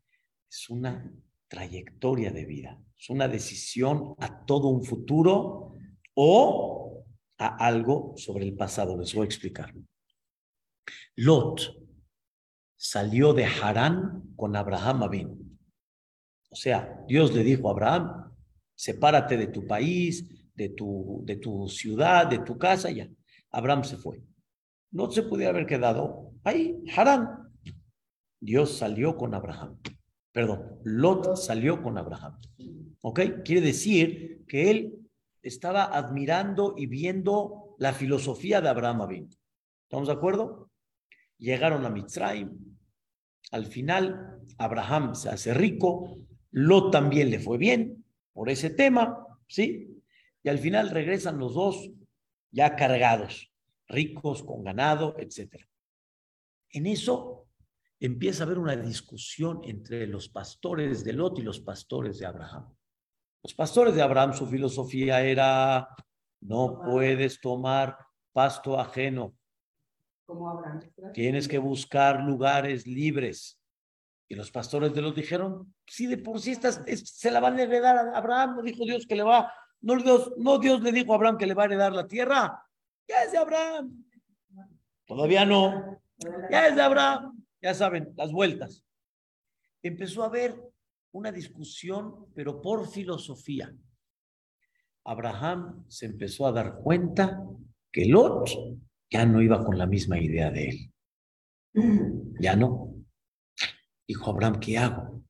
[0.49, 1.09] Es una
[1.53, 5.75] trayectoria de vida, es una decisión a todo un futuro
[6.15, 7.05] o
[7.37, 8.97] a algo sobre el pasado.
[8.97, 9.71] Les voy a explicar.
[11.15, 11.61] Lot
[12.75, 15.59] salió de Harán con Abraham Abin.
[16.49, 18.33] O sea, Dios le dijo a Abraham,
[18.73, 23.07] sepárate de tu país, de tu, de tu ciudad, de tu casa, ya.
[23.51, 24.23] Abraham se fue.
[24.91, 27.53] No se pudiera haber quedado ahí, Harán.
[28.39, 29.79] Dios salió con Abraham.
[30.33, 32.41] Perdón, Lot salió con Abraham.
[33.01, 33.19] ¿Ok?
[33.45, 35.07] Quiere decir que él
[35.43, 39.27] estaba admirando y viendo la filosofía de Abraham
[39.83, 40.71] ¿Estamos de acuerdo?
[41.37, 42.49] Llegaron a Mitzrayim.
[43.51, 46.17] Al final, Abraham se hace rico.
[46.51, 50.01] Lot también le fue bien por ese tema, ¿sí?
[50.41, 51.91] Y al final regresan los dos
[52.49, 53.51] ya cargados,
[53.87, 55.63] ricos, con ganado, etc.
[56.71, 57.42] En eso
[58.05, 62.75] empieza a haber una discusión entre los pastores de Lot y los pastores de Abraham.
[63.41, 65.87] Los pastores de Abraham, su filosofía era,
[66.41, 67.97] no puedes tomar
[68.33, 69.33] pasto ajeno.
[71.13, 73.57] Tienes que buscar lugares libres.
[74.27, 77.63] Y los pastores de Lot dijeron, si de por sí estas, se la van a
[77.63, 81.13] heredar a Abraham, no dijo Dios que le va, no Dios, no Dios le dijo
[81.13, 82.65] a Abraham que le va a heredar la tierra.
[83.07, 84.03] Ya es de Abraham.
[85.05, 86.01] Todavía no.
[86.51, 88.85] Ya es de Abraham ya saben, las vueltas.
[89.81, 90.53] Empezó a haber
[91.13, 93.73] una discusión, pero por filosofía.
[95.05, 97.41] Abraham se empezó a dar cuenta
[97.91, 98.49] que Lot
[99.09, 100.93] ya no iba con la misma idea de él.
[102.39, 102.95] Ya no.
[104.07, 105.23] Dijo Abraham, ¿qué hago?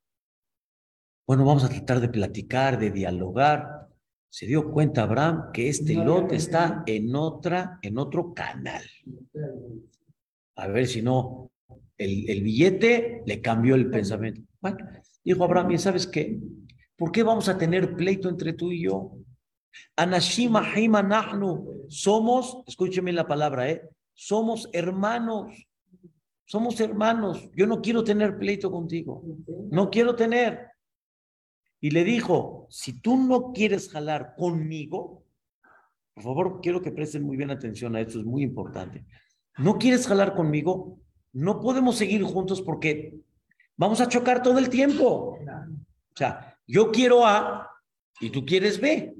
[1.27, 3.89] Bueno, vamos a tratar de platicar, de dialogar.
[4.29, 8.83] Se dio cuenta Abraham que este Lot está en otra, en otro canal.
[10.55, 11.52] A ver si no
[12.03, 14.41] el, billete, le cambió el pensamiento.
[14.61, 14.77] Bueno,
[15.23, 16.39] dijo Abraham, ¿sabes qué?
[16.95, 19.13] ¿Por qué vamos a tener pleito entre tú y yo?
[19.95, 23.81] Anashima Nahnu, somos, escúcheme la palabra, ¿eh?
[24.13, 25.67] Somos hermanos.
[26.45, 27.49] Somos hermanos.
[27.55, 29.23] Yo no quiero tener pleito contigo.
[29.71, 30.67] No quiero tener.
[31.81, 35.23] Y le dijo, si tú no quieres jalar conmigo,
[36.13, 39.03] por favor, quiero que presten muy bien atención a esto, es muy importante.
[39.57, 40.99] ¿No quieres jalar conmigo?
[41.33, 43.15] No podemos seguir juntos porque
[43.75, 45.37] vamos a chocar todo el tiempo.
[45.39, 47.69] O sea, yo quiero A
[48.19, 49.15] y tú quieres B.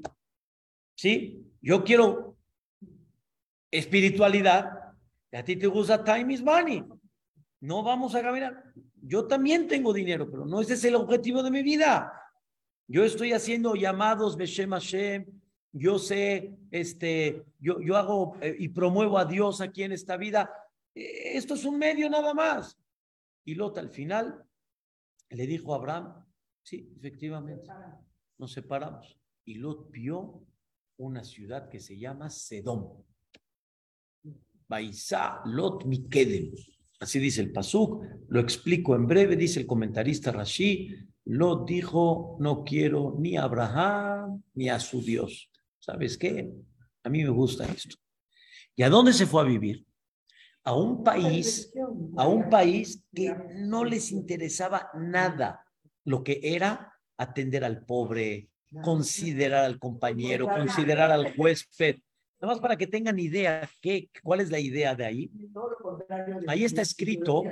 [0.96, 1.44] ¿Sí?
[1.60, 2.36] Yo quiero
[3.70, 4.94] espiritualidad
[5.32, 6.84] y a ti te gusta time is money.
[7.60, 8.62] No vamos a caminar.
[9.02, 12.12] Yo también tengo dinero, pero no ese es el objetivo de mi vida.
[12.86, 15.26] Yo estoy haciendo llamados Beshem Hashem.
[15.72, 20.48] Yo sé, este, yo, yo hago eh, y promuevo a Dios aquí en esta vida
[20.94, 22.78] esto es un medio nada más.
[23.44, 24.44] Y Lot al final
[25.30, 26.24] le dijo a Abraham,
[26.62, 27.68] sí, efectivamente,
[28.38, 29.18] nos separamos.
[29.44, 30.46] Y Lot vio
[30.96, 33.02] una ciudad que se llama Sedom.
[35.44, 36.52] Lot Mikedem.
[37.00, 40.94] Así dice el Pasuk, lo explico en breve, dice el comentarista Rashi,
[41.26, 45.50] Lot dijo, no quiero ni a Abraham ni a su Dios.
[45.78, 46.50] ¿Sabes qué?
[47.02, 47.96] A mí me gusta esto.
[48.74, 49.86] ¿Y a dónde se fue a vivir?
[50.64, 51.72] A un país,
[52.16, 55.64] a un país que no les interesaba nada
[56.04, 58.48] lo que era atender al pobre,
[58.82, 61.96] considerar al compañero, considerar al huésped.
[62.40, 65.30] Nada más para que tengan idea qué, cuál es la idea de ahí.
[66.46, 67.42] Ahí está escrito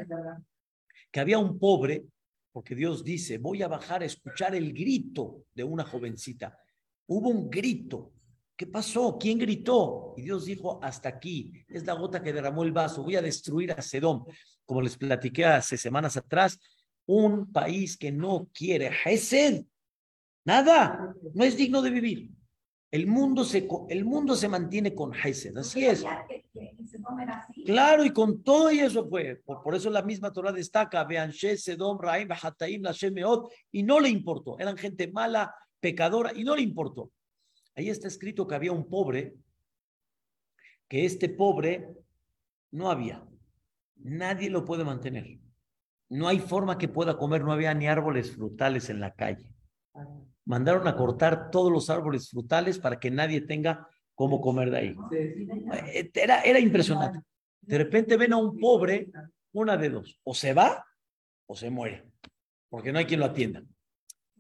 [1.11, 2.05] que había un pobre,
[2.51, 6.59] porque Dios dice, voy a bajar a escuchar el grito de una jovencita.
[7.07, 8.13] Hubo un grito
[8.63, 9.19] ¿Qué pasó?
[9.19, 10.15] ¿Quién gritó?
[10.17, 13.73] Y Dios dijo, hasta aquí, es la gota que derramó el vaso, voy a destruir
[13.73, 14.23] a Sedón.
[14.65, 16.61] Como les platiqué hace semanas atrás,
[17.05, 19.65] un país que no quiere Hesed,
[20.45, 22.31] nada, no es digno de vivir.
[22.93, 26.05] El mundo se, el mundo se mantiene con Hesed, así es.
[27.67, 29.43] Claro, y con todo y eso fue.
[29.45, 32.85] Por, por eso la misma Torah destaca, vean, Sedom, Raim, Hataim,
[33.73, 34.57] y no le importó.
[34.61, 37.11] Eran gente mala, pecadora, y no le importó.
[37.75, 39.35] Ahí está escrito que había un pobre,
[40.89, 41.89] que este pobre
[42.71, 43.27] no había.
[43.97, 45.39] Nadie lo puede mantener.
[46.09, 49.47] No hay forma que pueda comer, no había ni árboles frutales en la calle.
[50.45, 54.97] Mandaron a cortar todos los árboles frutales para que nadie tenga cómo comer de ahí.
[56.15, 57.21] Era, era impresionante.
[57.63, 59.11] De repente ven a un pobre,
[59.53, 60.85] una de dos, o se va
[61.47, 62.05] o se muere,
[62.69, 63.63] porque no hay quien lo atienda.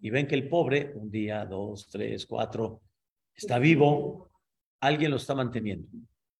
[0.01, 2.83] Y ven que el pobre, un día, dos, tres, cuatro,
[3.35, 4.31] está vivo,
[4.81, 5.89] alguien lo está manteniendo.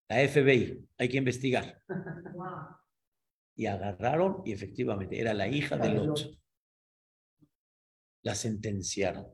[0.09, 1.83] La FBI, hay que investigar.
[3.55, 6.39] Y agarraron y efectivamente era la hija de Lot.
[8.23, 9.27] La sentenciaron.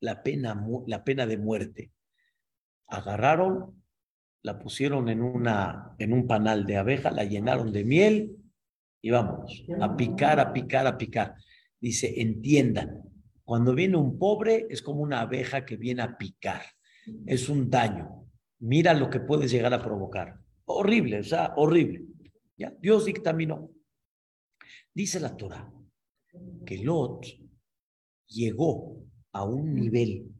[0.00, 1.92] La pena, la pena de muerte.
[2.88, 3.82] Agarraron,
[4.42, 8.36] la pusieron en, una, en un panal de abeja, la llenaron de miel
[9.00, 11.36] y vamos, a picar, a picar, a picar.
[11.80, 13.02] Dice, entiendan,
[13.52, 16.62] cuando viene un pobre es como una abeja que viene a picar.
[17.26, 18.26] es un daño.
[18.60, 20.40] Mira lo que puedes llegar a provocar.
[20.64, 22.06] Horrible, o sea, horrible.
[22.56, 22.74] ¿Ya?
[22.80, 23.70] Dios dictaminó.
[24.94, 25.70] Dice la Torah
[26.64, 27.26] que Lot
[28.28, 30.32] llegó a un nivel,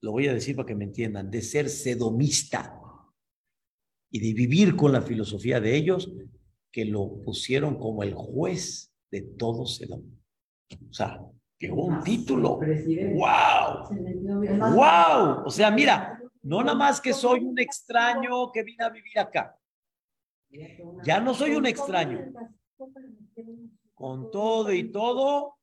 [0.00, 2.74] lo voy a decir para que me entiendan, de ser sedomista
[4.10, 6.10] y de vivir con la filosofía de ellos,
[6.72, 10.04] que lo pusieron como el juez de todo Sedom.
[10.88, 11.20] O sea,
[11.60, 12.58] llegó un título.
[12.58, 13.88] ¡Wow!
[14.74, 15.44] ¡Wow!
[15.44, 19.56] O sea, mira, no nada más que soy un extraño que vine a vivir acá.
[21.04, 22.32] Ya no soy un extraño.
[23.94, 25.58] Con todo y todo,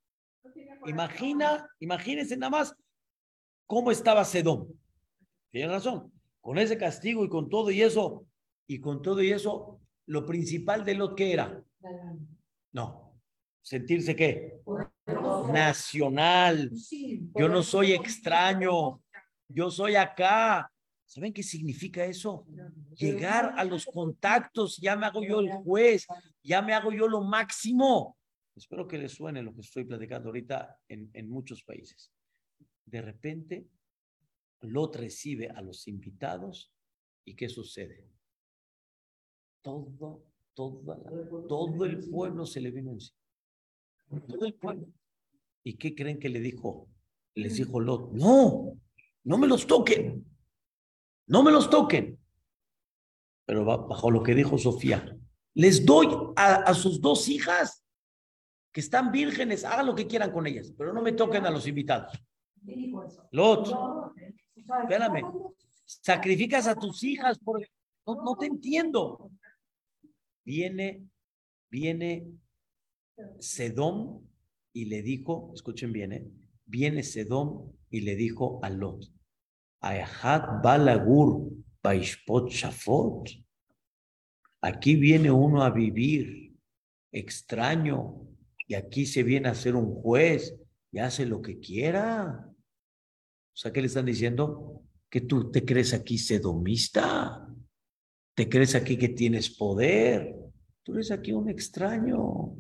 [0.86, 2.76] imagina, imagínense nada más
[3.66, 4.68] cómo estaba Sedón.
[5.50, 6.12] Tiene razón.
[6.40, 8.26] Con ese castigo y con todo y eso,
[8.68, 11.62] y con todo y eso, lo principal de lo que era.
[12.72, 13.20] No.
[13.62, 14.62] Sentirse qué?
[15.08, 16.72] Nacional.
[17.36, 19.02] Yo no soy extraño.
[19.48, 20.72] Yo soy acá.
[21.06, 22.46] ¿Saben qué significa eso?
[22.96, 26.06] Llegar a los contactos, ya me hago yo el juez,
[26.44, 28.18] ya me hago yo lo máximo.
[28.54, 32.12] Espero que les suene lo que estoy platicando ahorita en, en muchos países.
[32.86, 33.68] De repente,
[34.62, 36.74] Lot recibe a los invitados
[37.24, 38.10] y ¿qué sucede?
[39.62, 43.18] Todo, todo, todo el pueblo se le vino encima.
[44.28, 44.88] Todo el pueblo.
[45.68, 46.88] ¿Y qué creen que le dijo?
[47.36, 48.80] Les dijo Lot, no,
[49.26, 50.26] no me los toquen.
[51.28, 52.18] No me los toquen.
[53.46, 55.18] Pero bajo lo que dijo Sofía,
[55.56, 57.84] les doy a, sus dos hijas
[58.72, 61.68] que están vírgenes, hagan lo que quieran con ellas, pero no me toquen a los
[61.68, 62.18] invitados.
[63.32, 63.68] Lot,
[64.56, 65.22] espérame,
[65.84, 67.60] sacrificas a tus hijas por...
[68.06, 69.32] No, no te entiendo.
[70.46, 71.06] Viene,
[71.70, 72.26] viene
[73.40, 74.28] Sedón
[74.78, 76.32] y le dijo, escuchen bien, ¿eh?
[76.68, 79.12] viene Sedón y le dijo a Lot,
[79.82, 81.50] Balagur
[81.84, 83.28] Shafot.
[84.62, 86.56] Aquí viene uno a vivir
[87.12, 88.22] extraño
[88.68, 90.56] y aquí se viene a ser un juez
[90.92, 92.48] y hace lo que quiera.
[92.48, 94.84] O sea, ¿qué le están diciendo?
[95.10, 97.48] Que tú te crees aquí sedomista,
[98.36, 100.36] te crees aquí que tienes poder,
[100.84, 102.56] tú eres aquí un extraño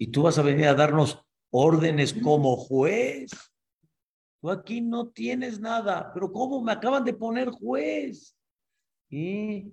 [0.00, 3.30] y tú vas a venir a darnos órdenes como juez.
[4.40, 8.34] Tú aquí no tienes nada, pero ¿cómo me acaban de poner juez?
[9.10, 9.70] Y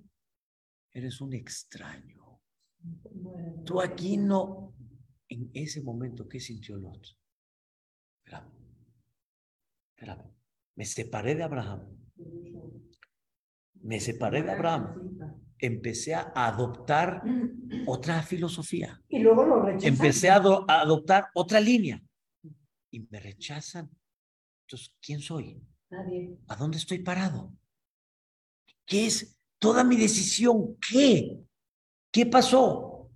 [0.92, 2.42] eres un extraño.
[3.64, 4.76] Tú aquí no.
[5.30, 7.08] En ese momento, ¿qué sintió Lot?
[8.26, 8.52] Espérame.
[9.96, 10.36] Espérame.
[10.76, 11.88] Me separé de Abraham.
[13.76, 15.47] Me separé de Abraham.
[15.60, 17.24] Empecé a adoptar
[17.86, 19.02] otra filosofía.
[19.10, 22.02] Y luego lo Empecé a adoptar otra línea.
[22.92, 23.90] Y me rechazan
[24.68, 25.62] entonces, ¿quién soy?
[25.90, 26.38] Nadie.
[26.50, 27.54] ¿A dónde estoy parado?
[28.86, 30.76] ¿Qué es toda mi decisión?
[30.78, 31.40] ¿Qué?
[32.12, 33.10] ¿Qué pasó?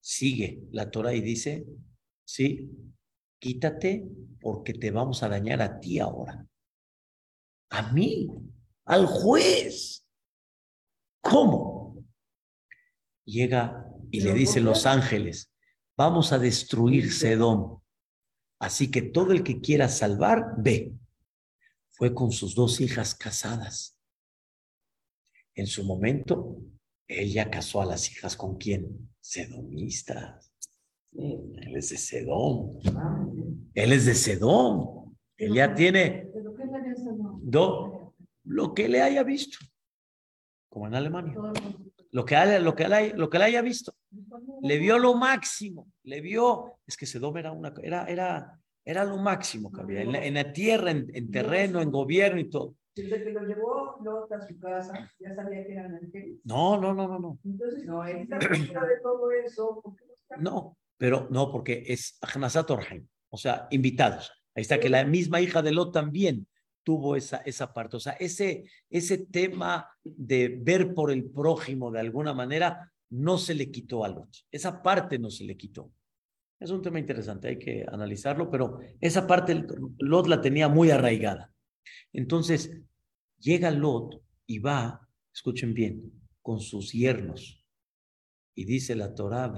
[0.00, 1.64] Sigue la Torah y dice,
[2.24, 2.68] sí,
[3.38, 4.08] quítate
[4.40, 6.44] porque te vamos a dañar a ti ahora.
[7.70, 8.28] A mí,
[8.86, 10.04] al juez.
[11.20, 12.04] ¿Cómo?
[13.24, 15.52] Llega y le dice los ángeles,
[15.96, 17.82] vamos a destruir Sedón.
[18.58, 20.94] Así que todo el que quiera salvar, ve.
[21.90, 23.98] Fue con sus dos hijas casadas.
[25.54, 26.56] En su momento,
[27.06, 29.10] él ya casó a las hijas con quién?
[29.20, 30.52] Sedomistas.
[31.12, 32.78] Él es de Sedón.
[33.74, 35.16] Él es de Sedón.
[35.36, 36.30] Él ya tiene
[37.42, 39.58] do, lo que le haya visto,
[40.70, 41.34] como en Alemania.
[42.12, 43.94] Lo que, lo, que, lo que le haya visto.
[44.62, 45.88] Le vio lo máximo.
[46.04, 50.02] Le vio, es que Sedom era, una, era, era, era lo máximo que había.
[50.02, 52.76] En la, tierra, en, terreno, en gobierno y todo.
[52.94, 56.38] Desde que lo llevó Lot a su casa, ya sabía que eran ángeles.
[56.44, 57.38] No, no, no, no, no.
[57.44, 59.82] Entonces, no, él de todo eso.
[60.38, 64.32] No, pero no, porque es Ahnasat o sea, invitados.
[64.54, 66.46] Ahí está que la misma hija de Lot también
[66.90, 67.98] tuvo esa, esa parte.
[67.98, 73.54] O sea, ese, ese tema de ver por el prójimo de alguna manera no se
[73.54, 74.28] le quitó a Lot.
[74.50, 75.92] Esa parte no se le quitó.
[76.58, 79.64] Es un tema interesante, hay que analizarlo, pero esa parte
[80.00, 81.54] Lot la tenía muy arraigada.
[82.12, 82.72] Entonces,
[83.38, 86.12] llega Lot y va, escuchen bien,
[86.42, 87.64] con sus yernos.
[88.56, 89.54] Y dice la Torah,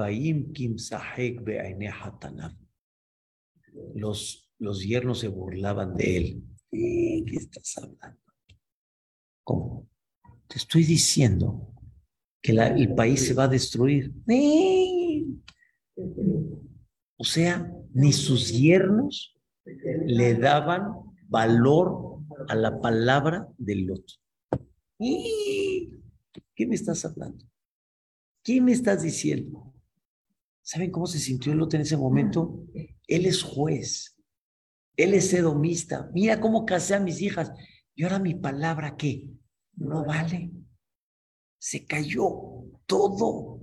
[3.95, 6.52] Los, los yernos se burlaban de él.
[6.73, 8.19] ¿Qué estás hablando?
[9.45, 9.89] ¿Cómo?
[10.49, 11.69] Te estoy diciendo
[12.41, 14.13] que el país se va a destruir.
[17.17, 19.39] O sea, ni sus yernos
[20.07, 20.95] le daban
[21.29, 24.11] valor a la palabra del Lot.
[24.99, 27.45] ¿Qué me estás hablando?
[28.43, 29.75] ¿Qué me estás diciendo?
[30.63, 32.65] ¿Saben cómo se sintió Lot en ese momento?
[33.07, 34.12] Él es juez.
[35.03, 36.11] Él es sedomista.
[36.13, 37.51] Mira cómo casé a mis hijas.
[37.95, 39.29] Y ahora mi palabra, ¿qué?
[39.77, 40.51] No vale.
[41.59, 43.61] Se cayó todo.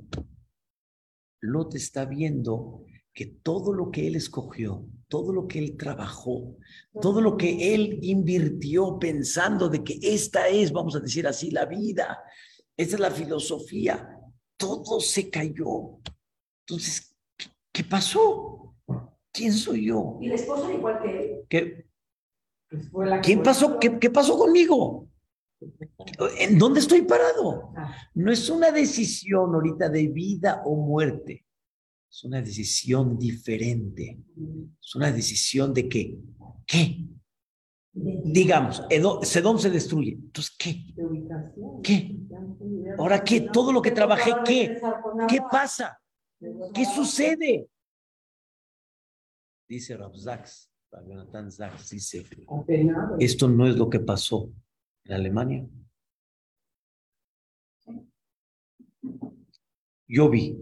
[1.41, 2.83] Lot está viendo
[3.13, 6.55] que todo lo que él escogió, todo lo que él trabajó,
[7.01, 11.65] todo lo que él invirtió pensando de que esta es, vamos a decir así, la
[11.65, 12.19] vida,
[12.77, 14.07] esta es la filosofía,
[14.55, 15.99] todo se cayó.
[16.65, 17.15] Entonces,
[17.73, 18.68] ¿qué, pasó?
[19.39, 20.17] ¿Quién soy yo?
[20.19, 21.45] ¿Y la esposa igual que él?
[21.47, 21.85] ¿Qué?
[22.91, 23.79] Pues ¿Quién pasó?
[23.79, 25.07] ¿Qué, ¿Qué pasó conmigo?
[26.37, 27.71] ¿En dónde estoy parado?
[27.77, 27.95] Ah.
[28.15, 31.45] No es una decisión ahorita de vida o muerte.
[32.11, 34.19] Es una decisión diferente.
[34.81, 36.17] Es una decisión de que,
[36.67, 37.05] ¿qué?
[37.93, 38.83] Digamos,
[39.21, 40.13] Sedón se destruye.
[40.13, 40.83] Entonces, ¿qué?
[41.81, 42.17] ¿Qué?
[42.97, 43.39] Ahora, ¿qué?
[43.53, 44.81] Todo lo que trabajé, ¿qué?
[45.29, 45.97] ¿Qué pasa?
[46.73, 47.69] ¿Qué sucede?
[49.69, 50.71] Dice Rav Zaks,
[51.91, 52.25] dice,
[53.19, 54.51] esto no es lo que pasó
[55.05, 55.69] en Alemania.
[60.07, 60.57] Yo vi,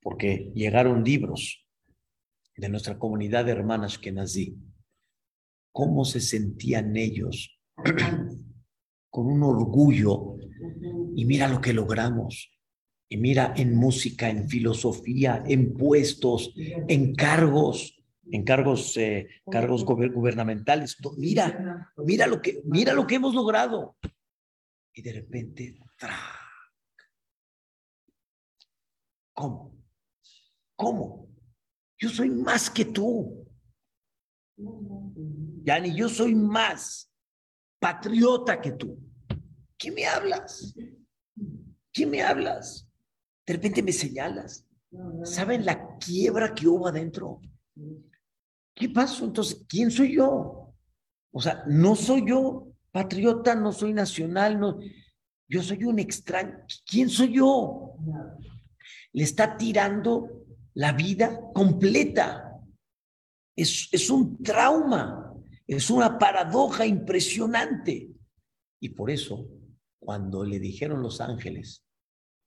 [0.00, 1.66] porque llegaron libros
[2.56, 4.56] de nuestra comunidad de hermanas que nací,
[5.70, 7.60] cómo se sentían ellos
[9.10, 10.38] con un orgullo
[11.14, 12.50] y mira lo que logramos.
[13.12, 17.99] Y mira en música, en filosofía, en puestos, en cargos,
[18.32, 20.96] en cargos, eh, cargos gubernamentales.
[21.16, 23.96] Mira, mira lo que, mira lo que hemos logrado.
[24.92, 25.78] Y de repente,
[29.32, 29.76] ¿cómo?
[30.76, 31.28] ¿Cómo?
[31.98, 33.46] Yo soy más que tú.
[35.64, 37.12] Ya ni yo soy más
[37.78, 38.98] patriota que tú.
[39.76, 40.74] ¿Qué me hablas?
[41.92, 42.86] ¿Qué me hablas?
[43.46, 44.66] De repente me señalas.
[45.24, 47.40] ¿Saben la quiebra que hubo adentro?
[48.80, 49.26] ¿Qué pasó?
[49.26, 50.72] Entonces, ¿quién soy yo?
[51.32, 54.80] O sea, no soy yo patriota, no soy nacional, no.
[55.46, 56.64] Yo soy un extraño.
[56.86, 57.94] ¿Quién soy yo?
[59.12, 62.58] Le está tirando la vida completa.
[63.54, 65.34] Es, es un trauma,
[65.66, 68.12] es una paradoja impresionante.
[68.80, 69.46] Y por eso,
[69.98, 71.84] cuando le dijeron los ángeles,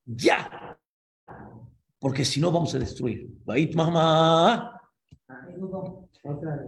[0.04, 0.80] ya,
[2.00, 3.30] porque si no vamos a destruir.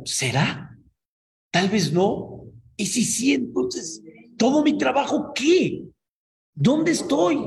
[0.05, 0.77] ¿Será?
[1.51, 2.45] Tal vez no.
[2.75, 4.01] Y si sí, entonces,
[4.37, 5.85] todo mi trabajo, ¿qué?
[6.53, 7.37] ¿Dónde estoy?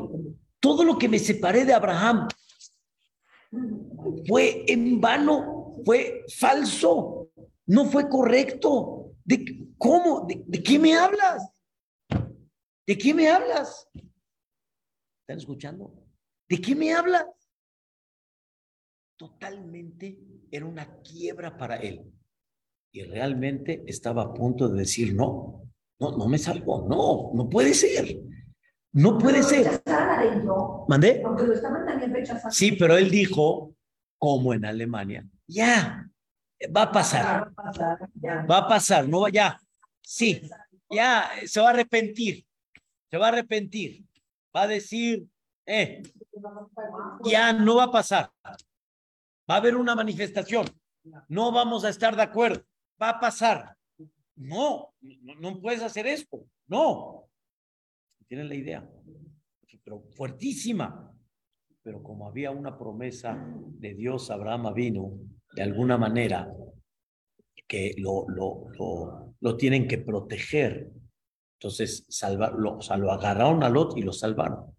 [0.61, 2.29] Todo lo que me separé de Abraham
[4.27, 7.31] fue en vano, fue falso,
[7.67, 9.13] no fue correcto.
[9.25, 10.27] ¿De cómo?
[10.27, 11.43] ¿De, de qué me hablas?
[12.87, 13.87] ¿De qué me hablas?
[15.21, 15.95] ¿Están escuchando?
[16.49, 17.27] ¿De qué me hablas?
[19.19, 20.19] Totalmente
[20.51, 22.05] era una quiebra para él.
[22.93, 25.63] Y realmente estaba a punto de decir, no,
[26.01, 28.19] no, no me salgo, no, no puede ser.
[28.93, 29.83] No puede ser.
[30.89, 31.23] ¿Mandé?
[32.51, 33.75] Sí, pero él dijo,
[34.19, 36.09] como en Alemania, ya,
[36.75, 37.53] va a pasar.
[38.51, 39.61] Va a pasar, no va ya.
[40.01, 40.41] Sí,
[40.91, 42.47] ya, se va a arrepentir.
[43.11, 44.05] Se va a arrepentir.
[44.55, 45.27] Va a decir,
[45.67, 46.03] eh,
[47.25, 48.31] ya no va a pasar.
[49.49, 50.67] Va a haber una manifestación.
[51.29, 52.63] No vamos a estar de acuerdo.
[53.01, 53.77] Va a pasar.
[54.37, 56.47] No, no, puedes hacer esto.
[56.67, 57.29] No.
[58.27, 58.89] Tienen la idea.
[59.83, 61.13] Pero fuertísima.
[61.83, 63.43] Pero como había una promesa
[63.79, 65.19] de Dios, Abraham vino
[65.55, 66.53] de alguna manera
[67.67, 70.91] que lo, lo, lo, tienen que proteger.
[71.55, 74.77] Entonces, salvarlo, o sea, lo agarraron a Lot y lo salvaron.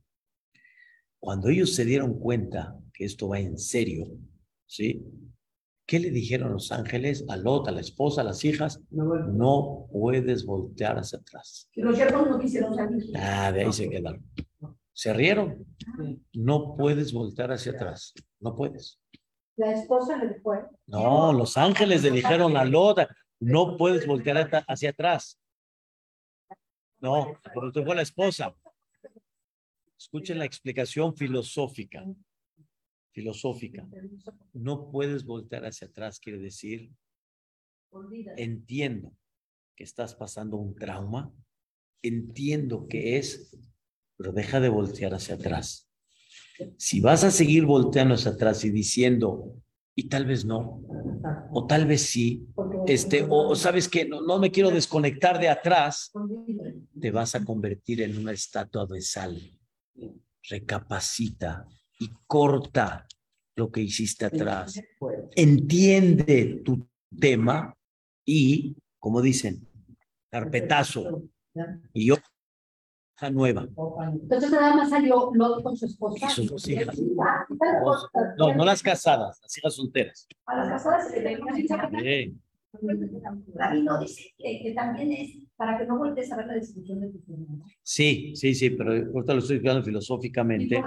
[1.20, 4.08] Cuando ellos se dieron cuenta que esto va en serio,
[4.70, 5.04] ¿sí?
[5.86, 8.80] ¿Qué le dijeron los ángeles a Lot, a la esposa, a las hijas?
[8.92, 11.68] No, puedes voltear hacia atrás.
[11.74, 13.04] los yernos no quisieron salir.
[13.18, 14.24] Ah, de ahí se quedaron.
[14.94, 15.66] Se rieron.
[16.34, 18.14] No puedes voltear hacia atrás.
[18.40, 19.00] No puedes.
[19.56, 20.60] La esposa le fue.
[20.86, 23.08] No, los ángeles le dijeron a Lot,
[23.40, 25.40] no puedes voltear hacia atrás.
[27.00, 28.56] No, porque fue la esposa.
[29.98, 32.06] Escuchen la explicación filosófica
[33.20, 33.86] filosófica.
[34.54, 36.90] No puedes voltear hacia atrás, quiere decir,
[38.38, 39.12] entiendo
[39.76, 41.34] que estás pasando un trauma,
[42.02, 43.58] entiendo que es,
[44.16, 45.90] pero deja de voltear hacia atrás.
[46.78, 49.54] Si vas a seguir volteando hacia atrás y diciendo,
[49.96, 50.82] y tal vez no,
[51.52, 52.48] o tal vez sí,
[52.88, 56.14] este, o sabes que no, no me quiero desconectar de atrás,
[57.02, 59.38] te vas a convertir en una estatua de sal.
[60.50, 61.68] Recapacita
[62.00, 63.06] y corta
[63.56, 64.82] lo que hiciste atrás.
[65.36, 66.88] Entiende tu
[67.20, 67.76] tema
[68.26, 69.68] y, como dicen,
[70.32, 71.24] carpetazo.
[71.94, 72.16] Y yo,
[73.30, 73.68] nueva.
[74.14, 76.26] Entonces nada más salió Lot con su esposa.
[76.26, 76.98] Y sus dos hijas.
[78.38, 80.26] No, no las casadas, las hijas solteras.
[80.46, 81.38] A las casadas se le
[82.72, 87.10] Rabino dice que, que también es para que no voltees a ver la discusión de
[87.10, 87.66] tu hermano.
[87.82, 90.82] Sí, sí, sí, pero ahorita lo estoy explicando filosóficamente.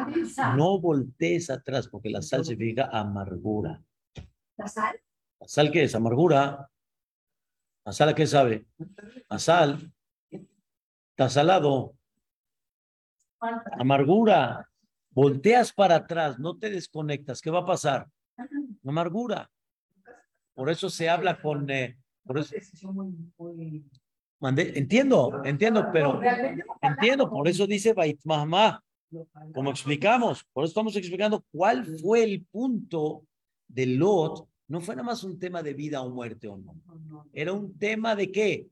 [0.56, 3.82] No voltees atrás porque la sal significa amargura.
[4.56, 4.96] La sal.
[5.40, 5.94] ¿La sal qué es?
[5.94, 6.70] Amargura.
[7.84, 8.66] ¿La sal a qué sabe?
[9.28, 9.92] A sal.
[11.10, 11.96] Está salado.
[13.78, 14.68] Amargura.
[15.10, 17.42] Volteas para atrás, no te desconectas.
[17.42, 18.08] ¿Qué va a pasar?
[18.86, 19.50] Amargura.
[20.54, 21.68] Por eso se habla con...
[21.70, 22.54] eh, por eso,
[24.40, 26.20] Mandé- entiendo, entiendo, pero
[26.80, 28.82] entiendo, por eso dice Bait Mahma,
[29.54, 33.24] como explicamos, por eso estamos explicando cuál fue el punto
[33.68, 34.48] de Lot.
[34.68, 36.74] No fue nada más un tema de vida o muerte o no.
[37.32, 38.68] Era un tema de qué?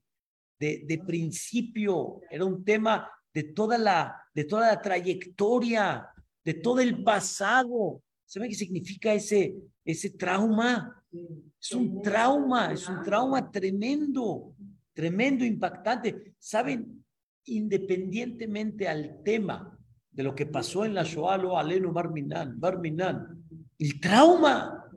[0.58, 6.08] De, de principio, era un tema de toda la, de toda la trayectoria,
[6.44, 8.02] de todo el pasado.
[8.30, 11.04] ¿Sabe qué significa ese, ese trauma?
[11.60, 14.54] Es un trauma, es un trauma tremendo,
[14.92, 16.34] tremendo, impactante.
[16.38, 17.04] ¿Saben?
[17.46, 19.76] Independientemente al tema
[20.12, 23.44] de lo que pasó en la Shoah, lo Aleno Barminan, Barminan,
[23.76, 24.88] el trauma,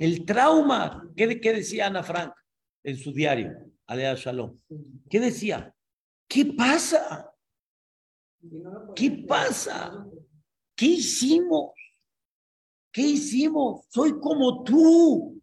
[0.00, 1.08] el trauma.
[1.14, 2.34] ¿Qué, qué decía Ana Frank
[2.82, 3.52] en su diario?
[3.86, 4.58] Alea Shalom.
[5.08, 5.72] ¿Qué decía?
[6.26, 7.32] ¿Qué pasa?
[8.96, 10.04] ¿Qué pasa?
[10.74, 11.70] ¿Qué hicimos?
[12.92, 13.86] ¿Qué hicimos?
[13.88, 15.42] Soy como tú.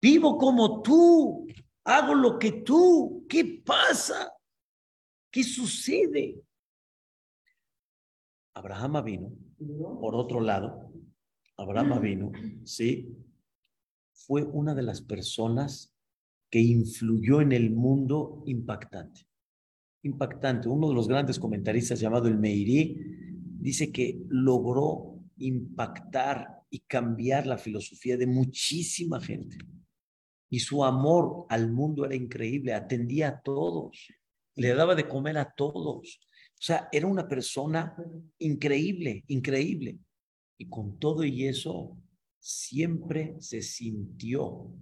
[0.00, 1.46] Vivo como tú.
[1.84, 3.26] Hago lo que tú.
[3.28, 4.32] ¿Qué pasa?
[5.30, 6.42] ¿Qué sucede?
[8.54, 9.32] Abraham vino,
[10.00, 10.90] por otro lado,
[11.56, 12.32] Abraham vino,
[12.64, 13.16] ¿sí?
[14.12, 15.94] Fue una de las personas
[16.50, 19.26] que influyó en el mundo impactante.
[20.02, 20.68] Impactante.
[20.68, 22.96] Uno de los grandes comentaristas llamado el Meiri
[23.60, 29.58] dice que logró impactar y cambiar la filosofía de muchísima gente.
[30.50, 34.08] Y su amor al mundo era increíble, atendía a todos,
[34.54, 36.20] le daba de comer a todos.
[36.54, 37.94] O sea, era una persona
[38.38, 39.98] increíble, increíble.
[40.56, 41.96] Y con todo y eso,
[42.38, 44.72] siempre se sintió,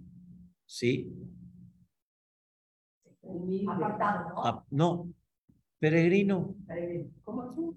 [0.65, 1.13] ¿sí?
[3.67, 4.43] Apartado, ¿no?
[4.43, 5.13] Ah, no,
[5.79, 6.55] peregrino,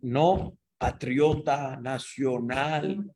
[0.01, 3.15] no patriota, nacional,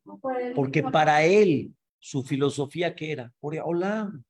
[0.55, 4.23] porque para él su filosofía que era, Olam,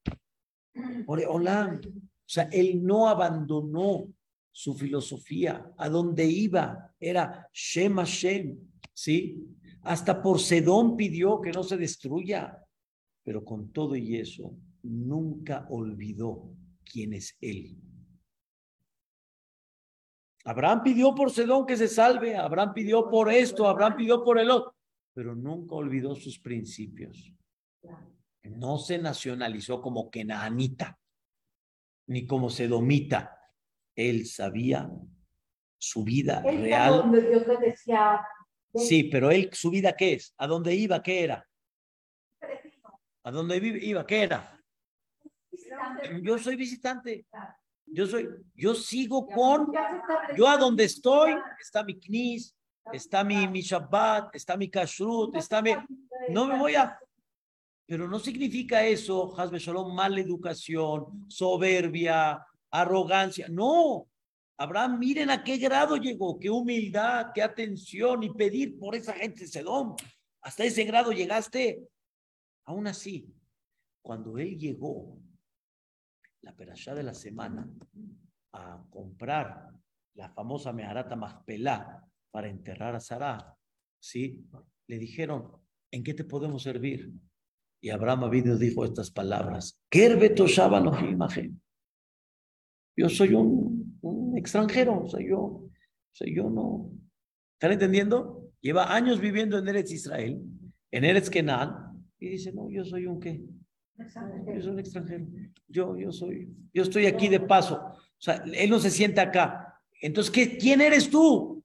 [1.08, 1.80] Olam.
[1.84, 4.06] O sea, él no abandonó
[4.52, 5.68] su filosofía.
[5.76, 8.56] A donde iba era Shem Hashem,
[8.92, 9.44] ¿sí?
[9.82, 12.64] Hasta por Sedón pidió que no se destruya.
[13.24, 16.54] Pero con todo y eso, nunca olvidó
[16.84, 17.76] quién es él.
[20.44, 24.50] Abraham pidió por Sedón que se salve, Abraham pidió por esto, Abraham pidió por el
[24.50, 24.74] otro,
[25.14, 27.32] pero nunca olvidó sus principios.
[28.42, 30.98] No se nacionalizó como Kenaanita,
[32.08, 33.40] ni como Sedomita.
[33.96, 34.90] Él sabía
[35.78, 37.10] su vida Él real.
[37.10, 38.20] Dios decía,
[38.74, 40.34] Sí, pero él, su vida, ¿qué es?
[40.36, 41.00] ¿A dónde iba?
[41.00, 41.46] ¿Qué era?
[43.22, 44.04] ¿A dónde iba?
[44.04, 44.60] ¿Qué era?
[45.50, 46.20] visitante.
[46.22, 47.26] Yo soy visitante.
[47.94, 49.72] Yo soy, yo sigo con,
[50.36, 52.54] yo a donde estoy, está mi knis,
[52.92, 55.70] está mi, mi Shabbat, está mi kashrut, está mi,
[56.28, 56.98] no me voy a,
[57.86, 63.46] pero no significa eso, Hasbe Shalom, mala educación, soberbia, arrogancia.
[63.48, 64.08] No.
[64.56, 69.46] Abraham, miren a qué grado llegó, qué humildad, qué atención y pedir por esa gente
[69.46, 69.94] Sedón.
[70.40, 71.86] Hasta ese grado llegaste.
[72.64, 73.28] Aún así,
[74.00, 75.18] cuando él llegó,
[76.44, 77.68] la perashá de la semana,
[78.52, 79.70] a comprar
[80.14, 83.56] la famosa Meharata Machpelah para enterrar a Sarah,
[83.98, 84.44] ¿sí?
[84.86, 85.50] Le dijeron,
[85.90, 87.10] ¿en qué te podemos servir?
[87.80, 89.78] Y Abraham Avinu dijo estas palabras.
[92.96, 95.70] Yo soy un, extranjero, o yo, o
[96.12, 96.90] sea, yo no.
[97.54, 98.52] ¿Están entendiendo?
[98.60, 100.40] Lleva años viviendo en Eretz Israel,
[100.90, 103.44] en Eretz Kenan, y dice, no, yo soy un qué,
[103.98, 105.26] yo soy un extranjero,
[105.68, 107.76] yo, yo soy, yo estoy aquí de paso.
[107.76, 109.80] O sea, él no se siente acá.
[110.00, 111.62] Entonces, ¿qué, ¿quién eres tú?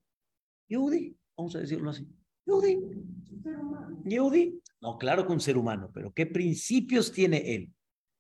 [0.67, 2.07] Yehudi, vamos a decirlo así.
[2.45, 2.79] Yehudi.
[4.05, 4.61] Yehudi.
[4.81, 7.73] No, claro que un ser humano, pero ¿qué principios tiene él?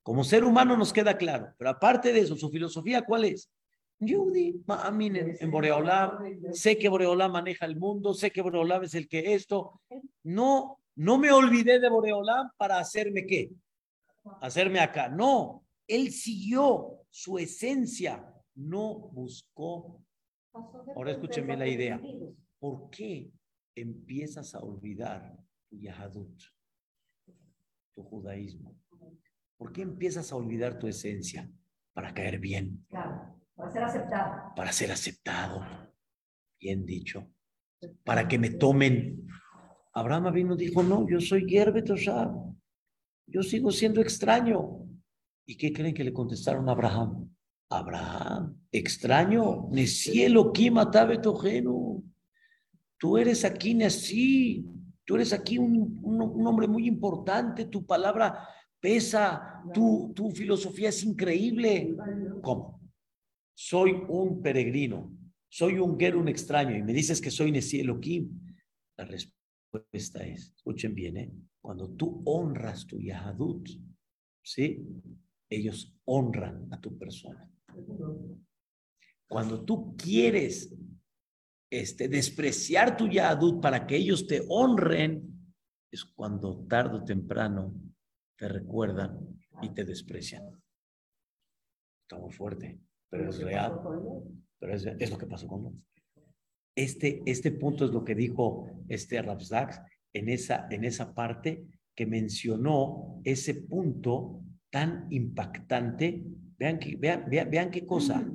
[0.03, 3.49] Como ser humano nos queda claro, pero aparte de eso, su filosofía, ¿cuál es?
[3.99, 6.19] Yudi, mí en Boreolam,
[6.53, 9.81] sé que Boreolam maneja el mundo, sé que Boreolam es el que esto.
[10.23, 13.51] No, no me olvidé de Boreolam para hacerme qué?
[14.41, 15.09] Hacerme acá.
[15.09, 20.03] No, él siguió su esencia, no buscó.
[20.95, 22.01] Ahora escúcheme la idea.
[22.59, 23.31] ¿Por qué
[23.75, 25.37] empiezas a olvidar
[25.69, 26.41] tu Yahadut,
[27.95, 28.75] tu judaísmo?
[29.57, 31.51] ¿Por qué empiezas a olvidar tu esencia?
[31.93, 32.85] Para caer bien.
[32.89, 34.55] para ser aceptado.
[34.55, 35.65] Para ser aceptado.
[36.59, 37.29] Bien dicho.
[38.03, 39.27] Para que me tomen.
[39.93, 41.81] Abraham vino dijo, no, yo soy Gerbe
[43.31, 44.85] Yo sigo siendo extraño.
[45.45, 47.29] ¿Y qué creen que le contestaron a Abraham?
[47.69, 50.51] Abraham, extraño, ni cielo.
[52.97, 54.65] Tú eres aquí nací,
[55.05, 58.47] tú eres aquí un, un hombre muy importante, tu palabra
[58.79, 61.95] pesa, tu, tu filosofía es increíble.
[62.41, 62.81] ¿Cómo?
[63.53, 65.11] Soy un peregrino,
[65.47, 68.29] soy un guerrero, un extraño, y me dices que soy Nesi Elohim.
[68.97, 71.31] La respuesta es, escuchen bien, ¿eh?
[71.61, 73.69] Cuando tú honras tu Yahadut,
[74.43, 74.85] ¿sí?
[75.49, 77.49] Ellos honran a tu persona.
[79.27, 80.75] Cuando tú quieres
[81.69, 85.53] este, despreciar tu Yahadut para que ellos te honren,
[85.91, 87.73] es cuando tarde o temprano
[88.37, 90.43] te recuerdan y te desprecian.
[92.03, 92.79] Está fuerte,
[93.09, 93.79] pero es real.
[94.59, 95.87] Pero es, lo que pasó con nosotros.
[96.75, 99.81] Este, este punto es lo que dijo este Rapsax
[100.13, 106.23] en esa, en esa parte que mencionó ese punto tan impactante.
[106.57, 108.25] Vean, que, vean, vean, qué cosa.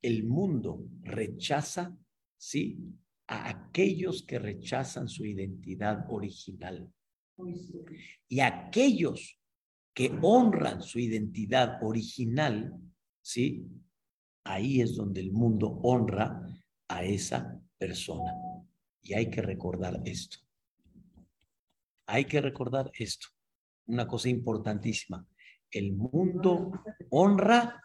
[0.00, 1.96] El mundo rechaza,
[2.36, 2.78] ¿sí?
[3.28, 6.90] A aquellos que rechazan su identidad original.
[8.28, 9.38] Y aquellos
[9.94, 12.74] que honran su identidad original,
[13.22, 13.66] ¿sí?
[14.44, 16.42] Ahí es donde el mundo honra
[16.88, 18.32] a esa persona.
[19.02, 20.45] Y hay que recordar esto.
[22.06, 23.28] Hay que recordar esto.
[23.86, 25.26] Una cosa importantísima.
[25.70, 26.72] El mundo
[27.10, 27.82] honra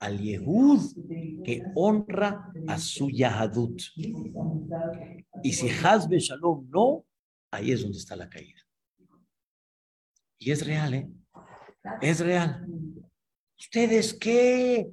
[0.00, 3.80] al Yehud que honra a su Yahadut.
[5.42, 7.06] Y si Hazbe Shalom no,
[7.50, 8.60] ahí es donde está la caída.
[10.38, 11.08] Y es real, ¿eh?
[12.02, 12.66] Es real.
[13.58, 14.90] ¿Ustedes qué?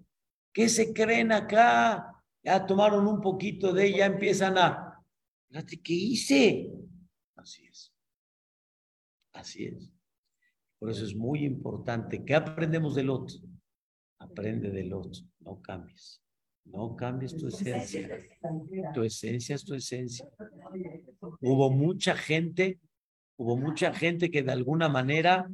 [0.53, 2.23] ¿Qué se creen acá?
[2.43, 5.03] Ya tomaron un poquito de ella, empiezan a...
[5.83, 6.71] ¿Qué hice?
[7.35, 7.90] Así es.
[9.41, 9.91] Así es.
[10.79, 12.23] Por eso es muy importante.
[12.23, 13.37] ¿Qué aprendemos del otro?
[14.19, 15.23] Aprende del otro.
[15.39, 16.21] No cambies.
[16.63, 18.09] No cambies tu esencia.
[18.93, 20.27] Tu esencia es tu esencia.
[21.41, 22.79] Hubo mucha gente
[23.41, 25.51] Hubo mucha gente que de alguna manera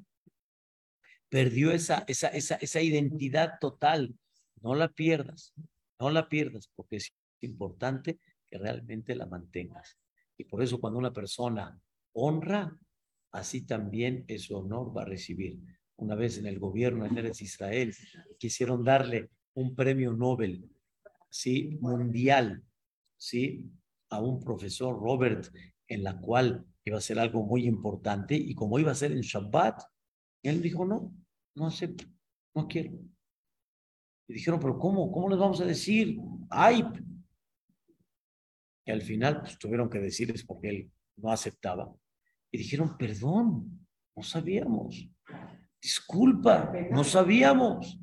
[1.30, 4.14] perdió esa, esa, esa, esa identidad total.
[4.62, 5.54] No la pierdas,
[5.98, 9.98] no la pierdas, porque es importante que realmente la mantengas.
[10.38, 11.80] Y por eso cuando una persona
[12.12, 12.78] honra,
[13.38, 15.60] así también ese honor va a recibir.
[15.98, 17.94] Una vez en el gobierno en Eres Israel
[18.38, 20.70] quisieron darle un premio Nobel,
[21.30, 21.78] ¿sí?
[21.80, 22.64] Mundial,
[23.16, 23.66] ¿sí?
[24.10, 25.48] A un profesor, Robert,
[25.88, 29.22] en la cual iba a ser algo muy importante y como iba a ser en
[29.22, 29.82] Shabbat,
[30.44, 31.14] él dijo, no,
[31.56, 32.06] no acepto,
[32.56, 32.92] no quiero.
[34.28, 35.12] Y dijeron, pero ¿cómo?
[35.12, 36.18] ¿Cómo les vamos a decir?
[36.50, 36.84] ¡Ay!
[38.86, 41.94] Y al final pues, tuvieron que decirles porque él no aceptaba.
[42.52, 45.10] Y dijeron, perdón, no sabíamos.
[45.82, 48.00] Disculpa, no sabíamos.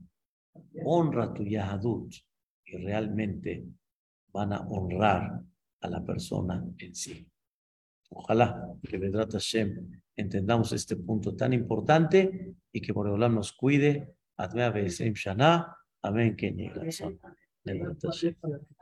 [0.85, 2.13] Honra tu Yahadut
[2.67, 3.67] y realmente
[4.33, 5.41] van a honrar
[5.81, 7.27] a la persona en sí.
[8.11, 14.15] Ojalá que Vedrat Hashem entendamos este punto tan importante y que Boreolam nos cuide.
[14.37, 15.77] Shana.
[16.03, 16.37] Amén.
[16.37, 16.53] Que